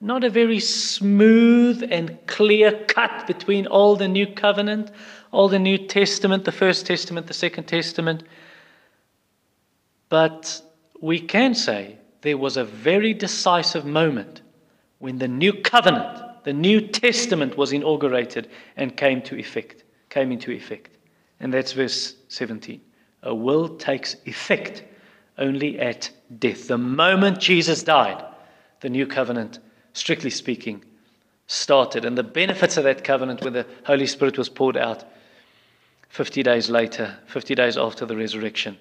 [0.00, 4.90] not a very smooth and clear cut between Old and New Covenant,
[5.32, 8.24] Old and New Testament, the First Testament, the Second Testament.
[10.08, 10.60] But
[11.00, 14.40] we can say there was a very decisive moment
[14.98, 20.50] when the new covenant, the New Testament was inaugurated and came to effect, came into
[20.50, 20.96] effect.
[21.38, 22.80] And that's verse 17.
[23.24, 24.84] A will takes effect
[25.36, 26.68] only at death.
[26.68, 28.24] The moment Jesus died,
[28.80, 29.58] the new covenant,
[29.92, 30.82] strictly speaking,
[31.46, 32.06] started.
[32.06, 35.04] And the benefits of that covenant when the Holy Spirit was poured out
[36.08, 38.78] 50 days later, 50 days after the resurrection,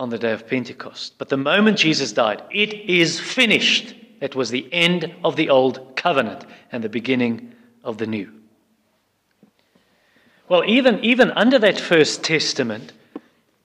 [0.00, 1.14] on the day of Pentecost.
[1.18, 3.94] But the moment Jesus died, it is finished.
[4.20, 7.52] That was the end of the old covenant and the beginning
[7.84, 8.32] of the new.
[10.48, 12.94] Well, even, even under that first testament,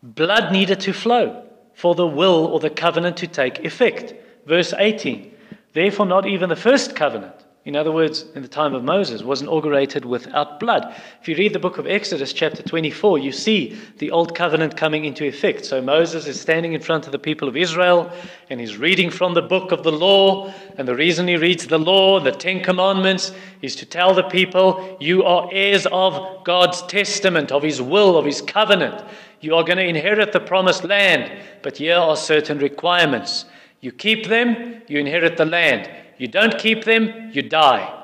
[0.04, 4.14] blood needed to flow for the will or the covenant to take effect.
[4.46, 5.32] Verse 18
[5.72, 9.42] Therefore, not even the first covenant in other words, in the time of Moses, was
[9.42, 10.96] inaugurated without blood.
[11.20, 15.06] If you read the book of Exodus, chapter 24, you see the old covenant coming
[15.06, 15.66] into effect.
[15.66, 18.12] So Moses is standing in front of the people of Israel
[18.52, 20.54] and he's reading from the book of the law.
[20.78, 23.32] And the reason he reads the law, the Ten Commandments,
[23.64, 28.26] is to tell the people, You are heirs of God's testament, of his will, of
[28.26, 29.04] his covenant.
[29.42, 31.32] You are going to inherit the promised land,
[31.64, 33.46] but here are certain requirements.
[33.82, 35.90] You keep them, you inherit the land.
[36.18, 38.04] You don't keep them, you die.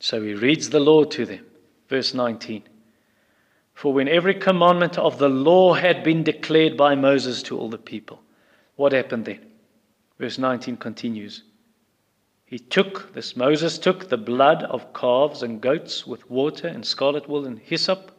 [0.00, 1.44] So he reads the law to them.
[1.88, 2.62] Verse 19.
[3.74, 7.78] For when every commandment of the law had been declared by Moses to all the
[7.78, 8.20] people,
[8.76, 9.40] what happened then?
[10.18, 11.42] Verse 19 continues.
[12.44, 17.28] He took, this Moses took the blood of calves and goats with water and scarlet
[17.28, 18.10] wool and hyssop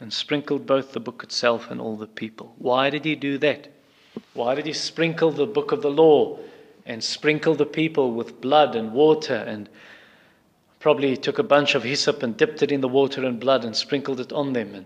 [0.00, 2.54] and sprinkled both the book itself and all the people.
[2.58, 3.68] Why did he do that?
[4.36, 6.38] Why did he sprinkle the book of the law
[6.84, 9.66] and sprinkle the people with blood and water and
[10.78, 13.74] probably took a bunch of hyssop and dipped it in the water and blood and
[13.74, 14.84] sprinkled it on them and,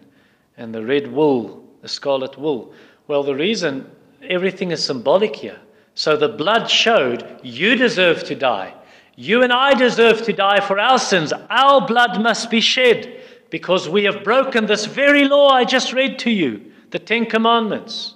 [0.56, 2.72] and the red wool, the scarlet wool?
[3.08, 3.90] Well, the reason
[4.22, 5.58] everything is symbolic here.
[5.96, 8.72] So the blood showed you deserve to die.
[9.16, 11.32] You and I deserve to die for our sins.
[11.50, 16.20] Our blood must be shed because we have broken this very law I just read
[16.20, 18.14] to you, the Ten Commandments.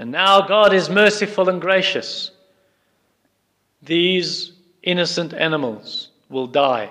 [0.00, 2.30] And now God is merciful and gracious.
[3.82, 6.90] These innocent animals will die.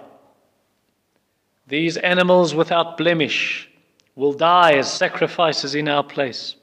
[1.67, 3.67] These animals without blemish
[4.15, 6.56] will die as sacrifices in our place.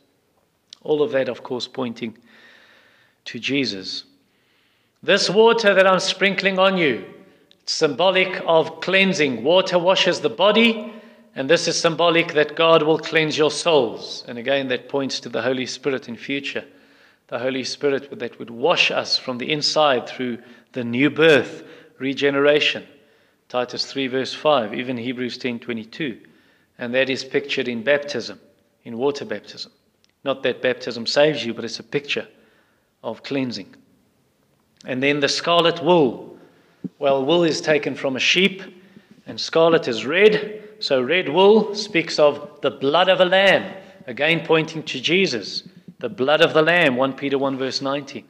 [0.85, 2.16] All of that, of course, pointing
[3.24, 4.04] to Jesus.
[5.02, 7.06] This water that I'm sprinkling on you,
[7.64, 9.42] symbolic of cleansing.
[9.42, 10.92] Water washes the body,
[11.37, 14.25] and this is symbolic that God will cleanse your souls.
[14.27, 16.64] And again, that points to the Holy Spirit in future.
[17.29, 20.38] The Holy Spirit that would wash us from the inside through
[20.72, 21.62] the new birth,
[21.99, 22.87] regeneration.
[23.51, 26.18] Titus 3, verse 5, even Hebrews 10 22.
[26.79, 28.40] And that is pictured in baptism,
[28.85, 29.72] in water baptism.
[30.25, 32.27] Not that baptism saves you, but it's a picture
[33.05, 33.77] of cleansing.
[34.87, 36.38] And then the scarlet wool.
[36.99, 38.62] Well, wool is taken from a sheep,
[39.27, 40.65] and scarlet is red.
[40.78, 43.74] So, red wool speaks of the blood of a lamb,
[44.06, 45.62] again pointing to Jesus,
[45.98, 48.24] the blood of the lamb, 1 Peter 1, verse 19.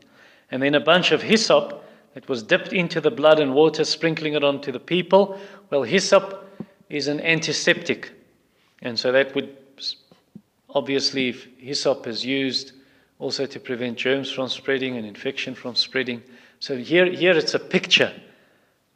[0.51, 4.35] And then a bunch of hyssop that was dipped into the blood and water, sprinkling
[4.35, 5.39] it onto the people.
[5.71, 6.49] Well, hyssop
[6.89, 8.13] is an antiseptic.
[8.81, 9.57] And so that would
[10.71, 12.73] obviously, if hyssop is used
[13.19, 16.23] also to prevent germs from spreading and infection from spreading.
[16.61, 18.13] So here, here it's a picture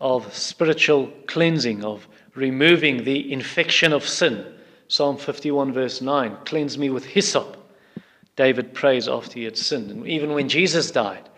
[0.00, 4.44] of spiritual cleansing, of removing the infection of sin.
[4.88, 7.56] Psalm 51, verse 9 Cleanse me with hyssop.
[8.36, 9.90] David prays after he had sinned.
[9.90, 11.28] And even when Jesus died,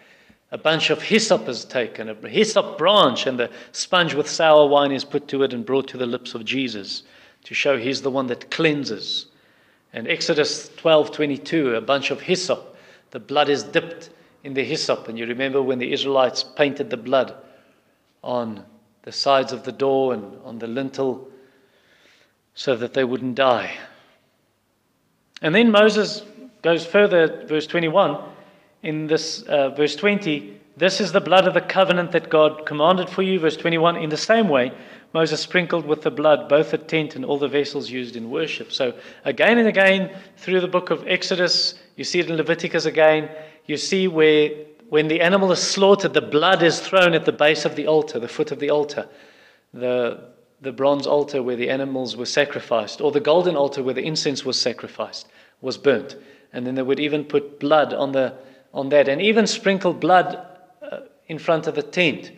[0.50, 4.92] a bunch of hyssop is taken, a hyssop branch, and the sponge with sour wine
[4.92, 7.02] is put to it and brought to the lips of Jesus
[7.44, 9.26] to show he's the one that cleanses.
[9.92, 12.76] And Exodus 12:22, a bunch of hyssop,
[13.10, 14.10] the blood is dipped
[14.44, 15.08] in the hyssop.
[15.08, 17.34] And you remember when the Israelites painted the blood
[18.22, 18.64] on
[19.02, 21.28] the sides of the door and on the lintel
[22.54, 23.72] so that they wouldn't die.
[25.40, 26.22] And then Moses
[26.62, 28.22] goes further, verse 21,
[28.82, 33.10] in this uh, verse 20, this is the blood of the covenant that God commanded
[33.10, 33.38] for you.
[33.38, 34.72] Verse 21, in the same way,
[35.12, 38.72] Moses sprinkled with the blood both the tent and all the vessels used in worship.
[38.72, 43.28] So, again and again, through the book of Exodus, you see it in Leviticus again,
[43.66, 44.50] you see where
[44.92, 48.18] when the animal is slaughtered, the blood is thrown at the base of the altar,
[48.18, 49.08] the foot of the altar,
[49.72, 50.22] the,
[50.60, 54.44] the bronze altar where the animals were sacrificed, or the golden altar where the incense
[54.44, 55.28] was sacrificed,
[55.62, 56.16] was burnt.
[56.52, 58.34] And then they would even put blood on, the,
[58.74, 60.46] on that, and even sprinkle blood
[60.82, 62.30] uh, in front of the tent,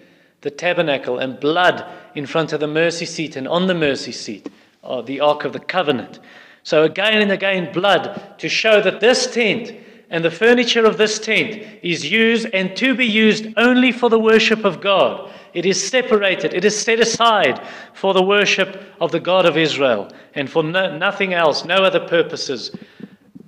[0.43, 1.85] the tabernacle, and blood
[2.15, 4.49] in front of the mercy seat and on the mercy seat,
[4.83, 6.21] or the Ark of the Covenant.
[6.63, 9.73] So again and again, blood to show that this tent
[10.11, 14.19] and the furniture of this tent is used and to be used only for the
[14.19, 15.31] worship of God.
[15.55, 17.61] It is separated, it is set aside
[17.93, 22.07] for the worship of the God of Israel and for no, nothing else, no other
[22.07, 22.75] purposes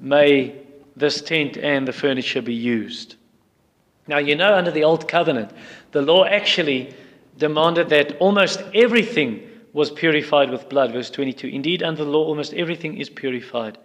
[0.00, 0.54] may
[0.96, 3.16] this tent and the furniture be used.
[4.08, 5.50] Now, you know, under the Old Covenant,
[5.92, 6.94] the law actually
[7.38, 9.42] demanded that almost everything
[9.72, 10.92] was purified with blood.
[10.92, 11.48] Verse 22.
[11.48, 13.78] Indeed, under the law, almost everything is purified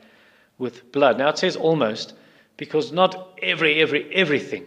[0.57, 1.17] with blood.
[1.17, 2.13] Now it says almost
[2.62, 4.64] because not every, every, everything.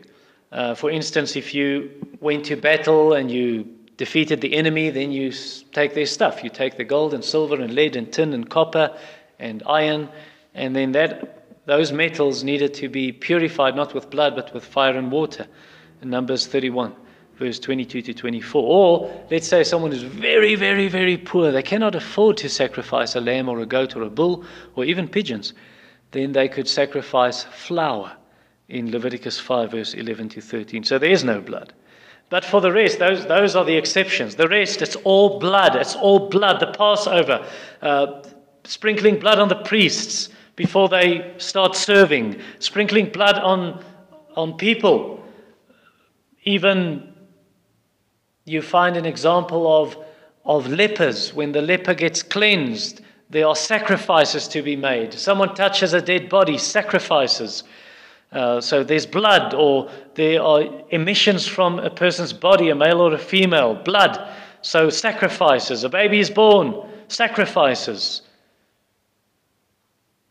[0.51, 1.89] Uh, for instance, if you
[2.19, 3.65] went to battle and you
[3.97, 5.31] defeated the enemy, then you
[5.73, 6.43] take their stuff.
[6.43, 8.91] You take the gold and silver and lead and tin and copper
[9.39, 10.09] and iron,
[10.55, 14.97] and then that those metals needed to be purified not with blood but with fire
[14.99, 15.47] and water.
[16.03, 16.97] In Numbers 31
[17.39, 18.61] verse 22 to 24.
[18.61, 21.53] Or let's say someone is very, very, very poor.
[21.53, 25.07] They cannot afford to sacrifice a lamb or a goat or a bull or even
[25.07, 25.53] pigeons.
[26.15, 28.13] Then they could sacrifice flour
[28.69, 30.85] in Leviticus 5, verse 11 to 13.
[30.85, 31.73] So there is no blood.
[32.31, 34.37] But for the rest, those, those are the exceptions.
[34.37, 35.75] The rest, it's all blood.
[35.75, 36.61] It's all blood.
[36.61, 37.45] The Passover,
[37.83, 38.23] uh,
[38.63, 43.85] sprinkling blood on the priests before they start serving, sprinkling blood on,
[44.37, 45.21] on people,
[46.45, 47.13] even
[48.45, 49.97] you find an example of,
[50.45, 51.35] of lepers.
[51.35, 53.01] When the leper gets cleansed,
[53.35, 55.13] there are sacrifices to be made.
[55.13, 57.65] Someone touches a dead body, sacrifices.
[58.31, 63.13] Uh, so there's blood, or there are emissions from a person's body, a male or
[63.13, 64.33] a female, blood.
[64.63, 65.83] So sacrifices.
[65.83, 68.23] A baby is born, sacrifices.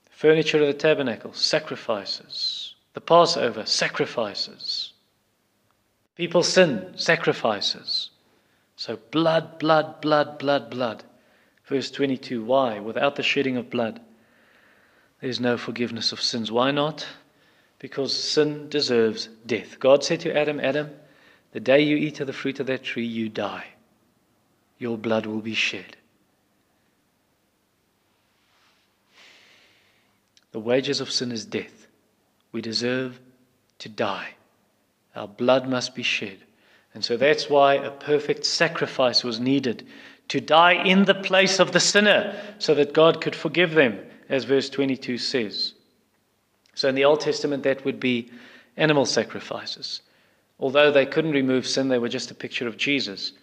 [0.10, 2.76] Furniture of the tabernacle, sacrifices.
[2.93, 4.93] The Passover, sacrifices.
[6.16, 8.12] People sin, sacrifices.
[8.78, 11.04] So blood, blood, blood, blood, blood.
[11.66, 12.80] Verse 22 Why?
[12.80, 14.01] Without the shedding of blood,
[15.22, 16.51] there is no forgiveness of sins.
[16.51, 17.07] Why not?
[17.80, 19.80] Because sin deserves death.
[19.80, 20.91] God said to Adam, Adam,
[21.51, 23.66] the day you eat of the fruit of that tree, you die.
[24.80, 25.97] Your blood will be shed.
[30.51, 31.88] The wages of sin is death.
[32.51, 33.20] We deserve
[33.80, 34.36] to die.
[35.16, 36.39] Our blood must be shed.
[36.93, 39.86] And so that's why a perfect sacrifice was needed
[40.30, 43.99] to die in the place of the sinner so that God could forgive them,
[44.30, 45.74] as verse 22 says.
[46.76, 48.32] So in the Old Testament, that would be
[48.78, 50.01] animal sacrifices.
[50.59, 53.34] Although they couldn't remove sin, they were just a picture of Jesus.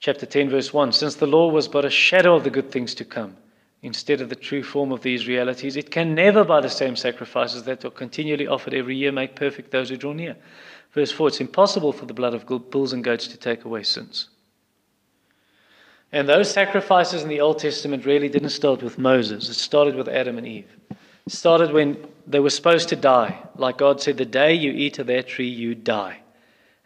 [0.00, 2.94] Chapter 10, verse 1 Since the law was but a shadow of the good things
[2.96, 3.36] to come,
[3.82, 7.64] instead of the true form of these realities, it can never, by the same sacrifices
[7.64, 10.36] that are continually offered every year, make perfect those who draw near.
[10.92, 14.28] Verse 4 It's impossible for the blood of bulls and goats to take away sins.
[16.12, 20.08] And those sacrifices in the Old Testament really didn't start with Moses, it started with
[20.08, 20.68] Adam and Eve.
[21.26, 23.38] It started when they were supposed to die.
[23.56, 26.18] Like God said, The day you eat of that tree, you die.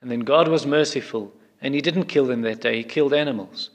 [0.00, 3.70] And then God was merciful, and He didn't kill them that day, He killed animals.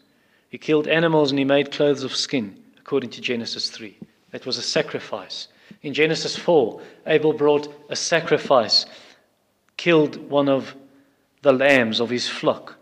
[0.50, 3.98] He killed animals and He made clothes of skin, according to Genesis 3.
[4.32, 5.48] That was a sacrifice.
[5.82, 8.86] In Genesis 4, Abel brought a sacrifice
[9.82, 10.76] killed one of
[11.42, 12.78] the lambs of his flock.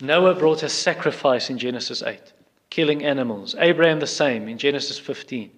[0.00, 2.20] Noah brought a sacrifice in Genesis 8,
[2.68, 3.54] killing animals.
[3.58, 5.50] Abraham the same in Genesis 15,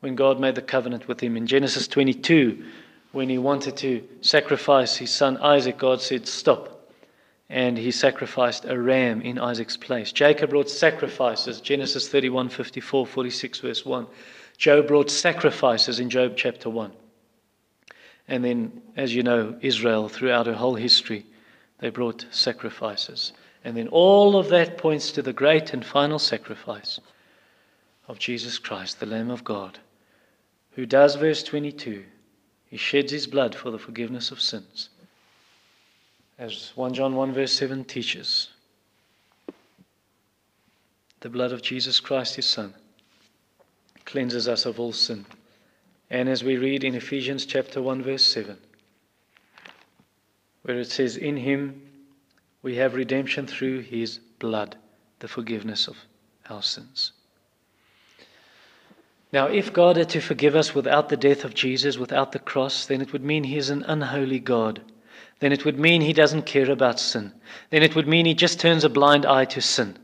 [0.00, 1.36] when God made the covenant with him.
[1.36, 2.64] In Genesis 22,
[3.10, 6.88] when he wanted to sacrifice his son Isaac, God said, Stop.
[7.50, 10.12] And he sacrificed a ram in Isaac's place.
[10.12, 14.06] Jacob brought sacrifices, Genesis 31, 54, 46, verse 1.
[14.56, 16.92] Job brought sacrifices in Job chapter 1.
[18.28, 21.26] And then, as you know, Israel, throughout her whole history,
[21.80, 23.32] they brought sacrifices.
[23.64, 27.00] And then all of that points to the great and final sacrifice
[28.06, 29.78] of Jesus Christ, the Lamb of God,
[30.72, 32.04] who does, verse 22,
[32.66, 34.90] he sheds his blood for the forgiveness of sins.
[36.38, 38.48] As 1 John 1, verse 7 teaches,
[41.20, 42.74] the blood of Jesus Christ, his Son,
[44.04, 45.24] cleanses us of all sin.
[46.10, 48.58] And as we read in Ephesians chapter 1, verse 7,
[50.62, 51.80] where it says, In him
[52.64, 54.74] we have redemption through his blood,
[55.18, 55.98] the forgiveness of
[56.48, 57.12] our sins.
[59.32, 62.86] Now, if God had to forgive us without the death of Jesus, without the cross,
[62.86, 64.80] then it would mean he is an unholy God.
[65.40, 67.34] Then it would mean he doesn't care about sin.
[67.68, 69.98] Then it would mean he just turns a blind eye to sin.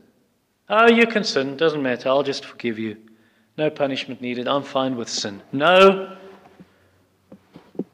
[0.69, 2.97] Oh, you can sin, doesn't matter, I'll just forgive you.
[3.57, 4.47] No punishment needed.
[4.47, 5.41] I'm fine with sin.
[5.51, 6.15] No.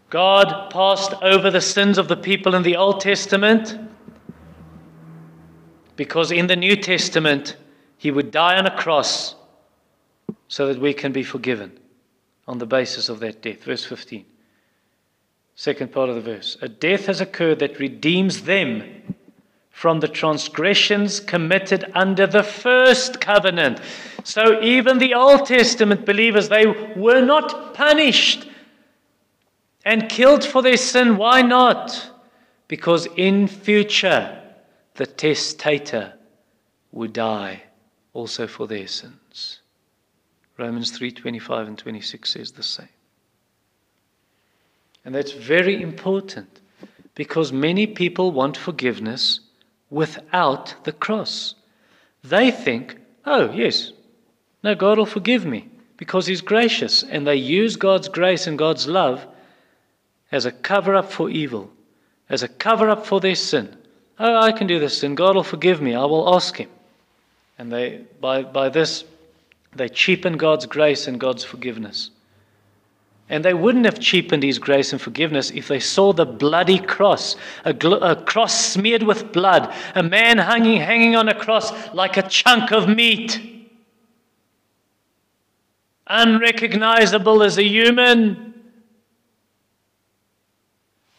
[0.09, 3.86] God passed over the sins of the people in the Old Testament
[5.97, 7.57] because in the New Testament,
[7.97, 9.35] He would die on a cross
[10.47, 11.77] so that we can be forgiven
[12.47, 13.63] on the basis of that death.
[13.63, 14.23] Verse 15.
[15.55, 16.55] Second part of the verse.
[16.61, 19.15] A death has occurred that redeems them
[19.71, 23.81] from the transgressions committed under the first covenant.
[24.23, 28.47] So even the Old Testament believers, they were not punished
[29.83, 31.17] and killed for their sin.
[31.17, 32.11] Why not?
[32.67, 34.46] Because in future,
[34.97, 36.13] the testator
[36.91, 37.63] would die
[38.13, 39.61] also for their sins.
[40.57, 42.89] Romans 3:25 and 26 says the same.
[45.05, 46.59] And that's very important
[47.15, 49.39] because many people want forgiveness
[49.89, 51.55] without the cross.
[52.23, 53.93] They think, "Oh, yes.
[54.63, 58.87] No, God will forgive me because he's gracious." And they use God's grace and God's
[58.87, 59.25] love
[60.31, 61.71] as a cover up for evil,
[62.29, 63.77] as a cover up for their sin.
[64.19, 65.95] Oh, I can do this and God will forgive me.
[65.95, 66.69] I will ask him.
[67.59, 69.03] And they, by, by this,
[69.75, 72.11] they cheapen God's grace and God's forgiveness.
[73.29, 77.35] And they wouldn't have cheapened His grace and forgiveness if they saw the bloody cross,
[77.65, 82.15] a, gl- a, cross smeared with blood, a man hanging, hanging on a cross like
[82.15, 83.67] a chunk of meat,
[86.07, 88.53] unrecognizable as a human.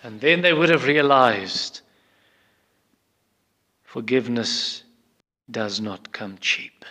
[0.02, 1.82] And then they would have realized
[3.88, 4.82] forgiveness
[5.50, 6.84] does not come cheap.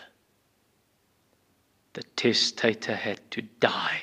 [1.93, 4.01] The testator had to die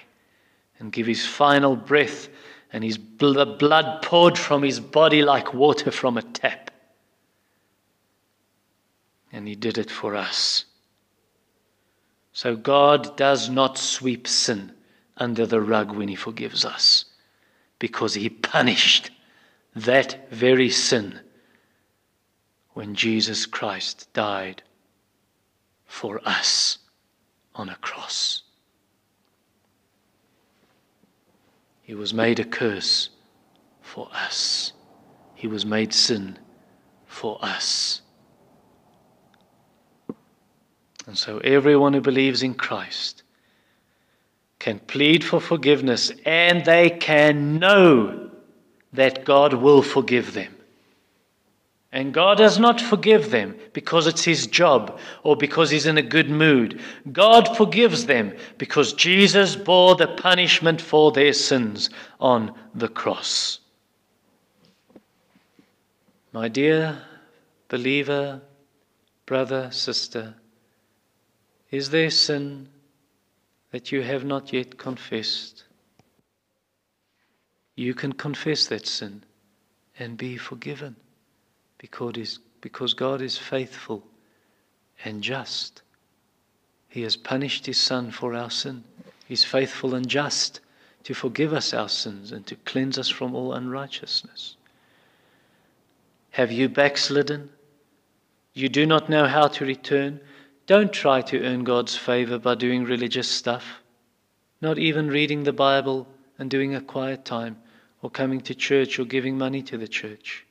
[0.79, 2.29] and give his final breath,
[2.73, 6.71] and his bl- blood poured from his body like water from a tap.
[9.33, 10.65] And he did it for us.
[12.33, 14.73] So God does not sweep sin
[15.17, 17.07] under the rug when he forgives us,
[17.81, 19.11] because he punished
[19.75, 21.19] that very sin
[22.75, 24.63] when Jesus Christ died
[25.87, 26.79] for us
[27.55, 28.43] on a cross.
[31.83, 33.11] He was made a curse
[33.81, 34.73] for us.
[35.35, 36.39] He was made sin
[37.07, 38.01] for us.
[41.07, 43.23] And so everyone who believes in Christ
[44.59, 48.31] can plead for forgiveness and they can know
[48.95, 50.57] that God will forgive them.
[51.95, 56.03] And God does not forgive them because it's His job or because He's in a
[56.03, 56.81] good mood.
[57.13, 63.61] God forgives them because Jesus bore the punishment for their sins on the cross.
[66.33, 67.01] My dear
[67.69, 68.43] believer,
[69.25, 70.35] brother, sister,
[71.71, 72.71] is there sin
[73.71, 75.63] that you have not yet confessed?
[77.77, 79.23] You can confess that sin
[79.97, 80.97] and be forgiven
[81.85, 84.03] because, because God is faithful
[85.05, 85.83] and just.
[86.89, 88.85] He has punished His Son for our sin.
[89.27, 90.61] He's faithful and just
[91.03, 94.57] to forgive us our sins and to cleanse us from all unrighteousness.
[96.31, 97.51] Have you backslidden?
[98.55, 100.21] You do not know how to return?
[100.67, 103.83] Don't try to earn God's favor by doing religious stuff,
[104.63, 106.09] not even reading the Bible
[106.39, 107.59] and doing a quiet time,
[108.01, 110.47] or coming to church or giving money to the church.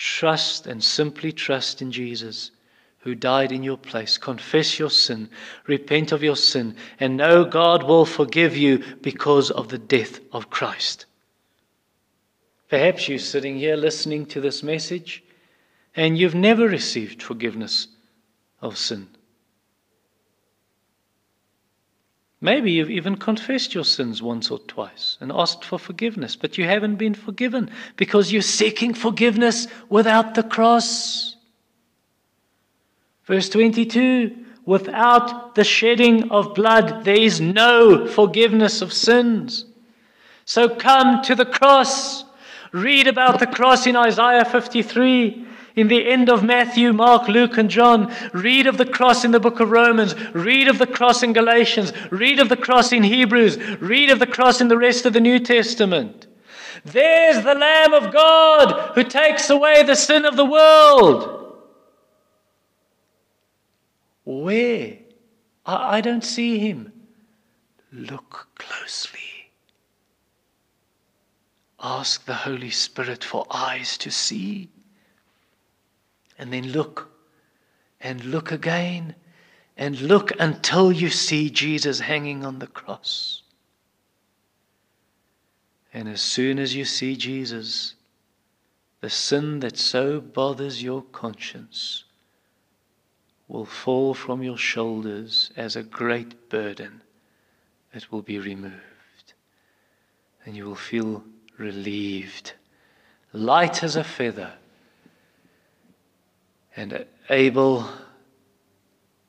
[0.00, 2.52] Trust and simply trust in Jesus
[3.00, 4.16] who died in your place.
[4.16, 5.28] Confess your sin,
[5.66, 10.48] repent of your sin, and know God will forgive you because of the death of
[10.48, 11.04] Christ.
[12.70, 15.22] Perhaps you're sitting here listening to this message
[15.94, 17.86] and you've never received forgiveness
[18.62, 19.06] of sin.
[22.42, 26.64] Maybe you've even confessed your sins once or twice and asked for forgiveness, but you
[26.64, 31.36] haven't been forgiven because you're seeking forgiveness without the cross.
[33.24, 34.36] Verse 22
[34.66, 39.64] Without the shedding of blood, there is no forgiveness of sins.
[40.44, 42.24] So come to the cross.
[42.72, 45.46] Read about the cross in Isaiah 53.
[45.80, 49.40] In the end of Matthew, Mark, Luke, and John, read of the cross in the
[49.40, 53.56] book of Romans, read of the cross in Galatians, read of the cross in Hebrews,
[53.80, 56.26] read of the cross in the rest of the New Testament.
[56.84, 61.56] There's the Lamb of God who takes away the sin of the world.
[64.24, 64.98] Where?
[65.64, 66.92] I, I don't see him.
[67.90, 69.50] Look closely.
[71.82, 74.68] Ask the Holy Spirit for eyes to see
[76.40, 77.10] and then look
[78.00, 79.14] and look again
[79.76, 83.42] and look until you see Jesus hanging on the cross.
[85.92, 87.94] And as soon as you see Jesus,
[89.02, 92.04] the sin that so bothers your conscience
[93.46, 97.02] will fall from your shoulders as a great burden.
[97.92, 99.34] that will be removed.
[100.46, 101.22] And you will feel
[101.58, 102.52] relieved,
[103.32, 104.54] light as a feather
[106.80, 107.86] and able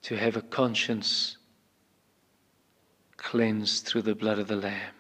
[0.02, 1.36] to have a conscience
[3.18, 4.96] cleansed through the blood of the Lamb,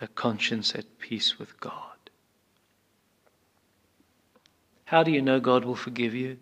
[0.00, 1.74] a conscience at peace with God.
[4.84, 6.38] How do you know God will forgive you?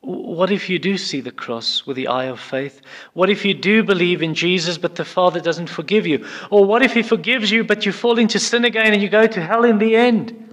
[0.00, 2.80] what if you do see the cross with the eye of faith?
[3.14, 6.24] What if you do believe in Jesus, but the Father doesn't forgive you?
[6.50, 9.26] Or what if He forgives you, but you fall into sin again and you go
[9.26, 10.47] to hell in the end?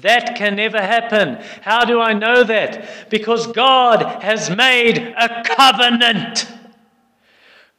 [0.00, 1.42] That can never happen.
[1.62, 3.10] How do I know that?
[3.10, 6.46] Because God has made a covenant.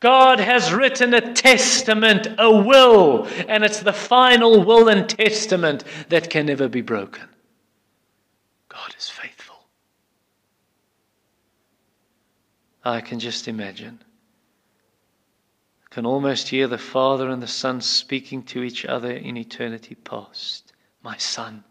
[0.01, 6.30] God has written a testament, a will, and it's the final will and testament that
[6.30, 7.28] can never be broken.
[8.70, 9.67] God is faithful.
[12.84, 13.99] I can just imagine.
[15.86, 19.95] I can almost hear the Father and the Son speaking to each other in eternity
[19.95, 20.72] past.
[21.03, 21.63] My Son,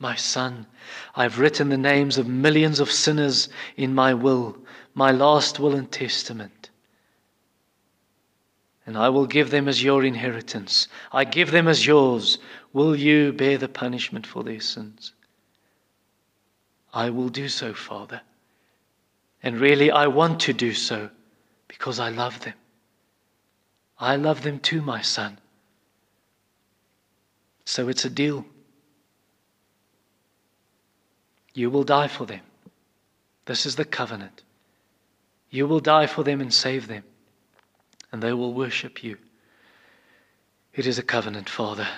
[0.00, 0.66] my Son,
[1.14, 4.56] I've written the names of millions of sinners in my will,
[4.94, 6.70] my last will and testament.
[8.86, 10.88] And I will give them as your inheritance.
[11.12, 12.38] I give them as yours.
[12.72, 15.12] Will you bear the punishment for their sins?
[16.92, 18.22] I will do so, Father.
[19.42, 21.10] And really, I want to do so
[21.68, 22.54] because I love them.
[23.98, 25.38] I love them too, my son.
[27.66, 28.46] So it's a deal.
[31.54, 32.40] You will die for them.
[33.46, 34.42] This is the covenant.
[35.50, 37.02] You will die for them and save them,
[38.12, 39.18] and they will worship you.
[40.74, 41.88] It is a covenant, Father.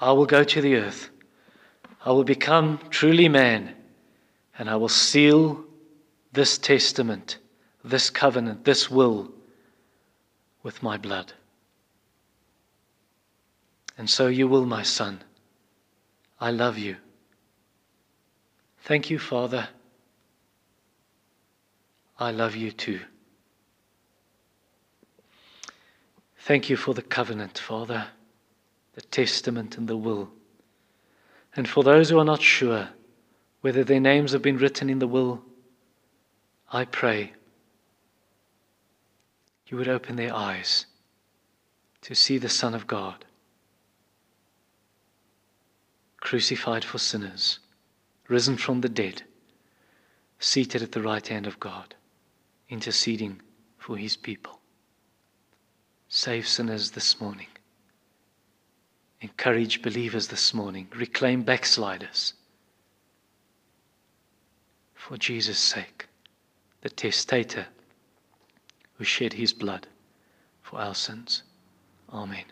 [0.00, 1.10] I will go to the earth.
[2.04, 3.74] I will become truly man
[4.58, 5.64] and I will seal
[6.32, 7.38] this testament,
[7.84, 9.30] this covenant, this will
[10.62, 11.32] with my blood.
[13.96, 15.22] And so you will, my son.
[16.40, 16.96] I love you.
[18.82, 19.68] Thank you, Father.
[22.18, 23.00] I love you too.
[26.38, 28.08] Thank you for the covenant, Father,
[28.94, 30.30] the testament and the will.
[31.54, 32.88] And for those who are not sure,
[33.60, 35.42] whether their names have been written in the will,
[36.72, 37.32] I pray
[39.68, 40.86] you would open their eyes
[42.02, 43.24] to see the Son of God
[46.20, 47.58] crucified for sinners,
[48.32, 49.22] risen from the dead,
[50.38, 51.94] seated at the right hand of God,
[52.70, 53.42] interceding
[53.76, 54.58] for his people.
[56.08, 57.48] Save sinners this morning.
[59.20, 60.88] Encourage believers this morning.
[60.96, 62.32] Reclaim backsliders
[64.94, 66.06] for Jesus' sake,
[66.80, 67.66] the testator
[68.94, 69.86] who shed his blood
[70.62, 71.42] for our sins.
[72.10, 72.44] Amen.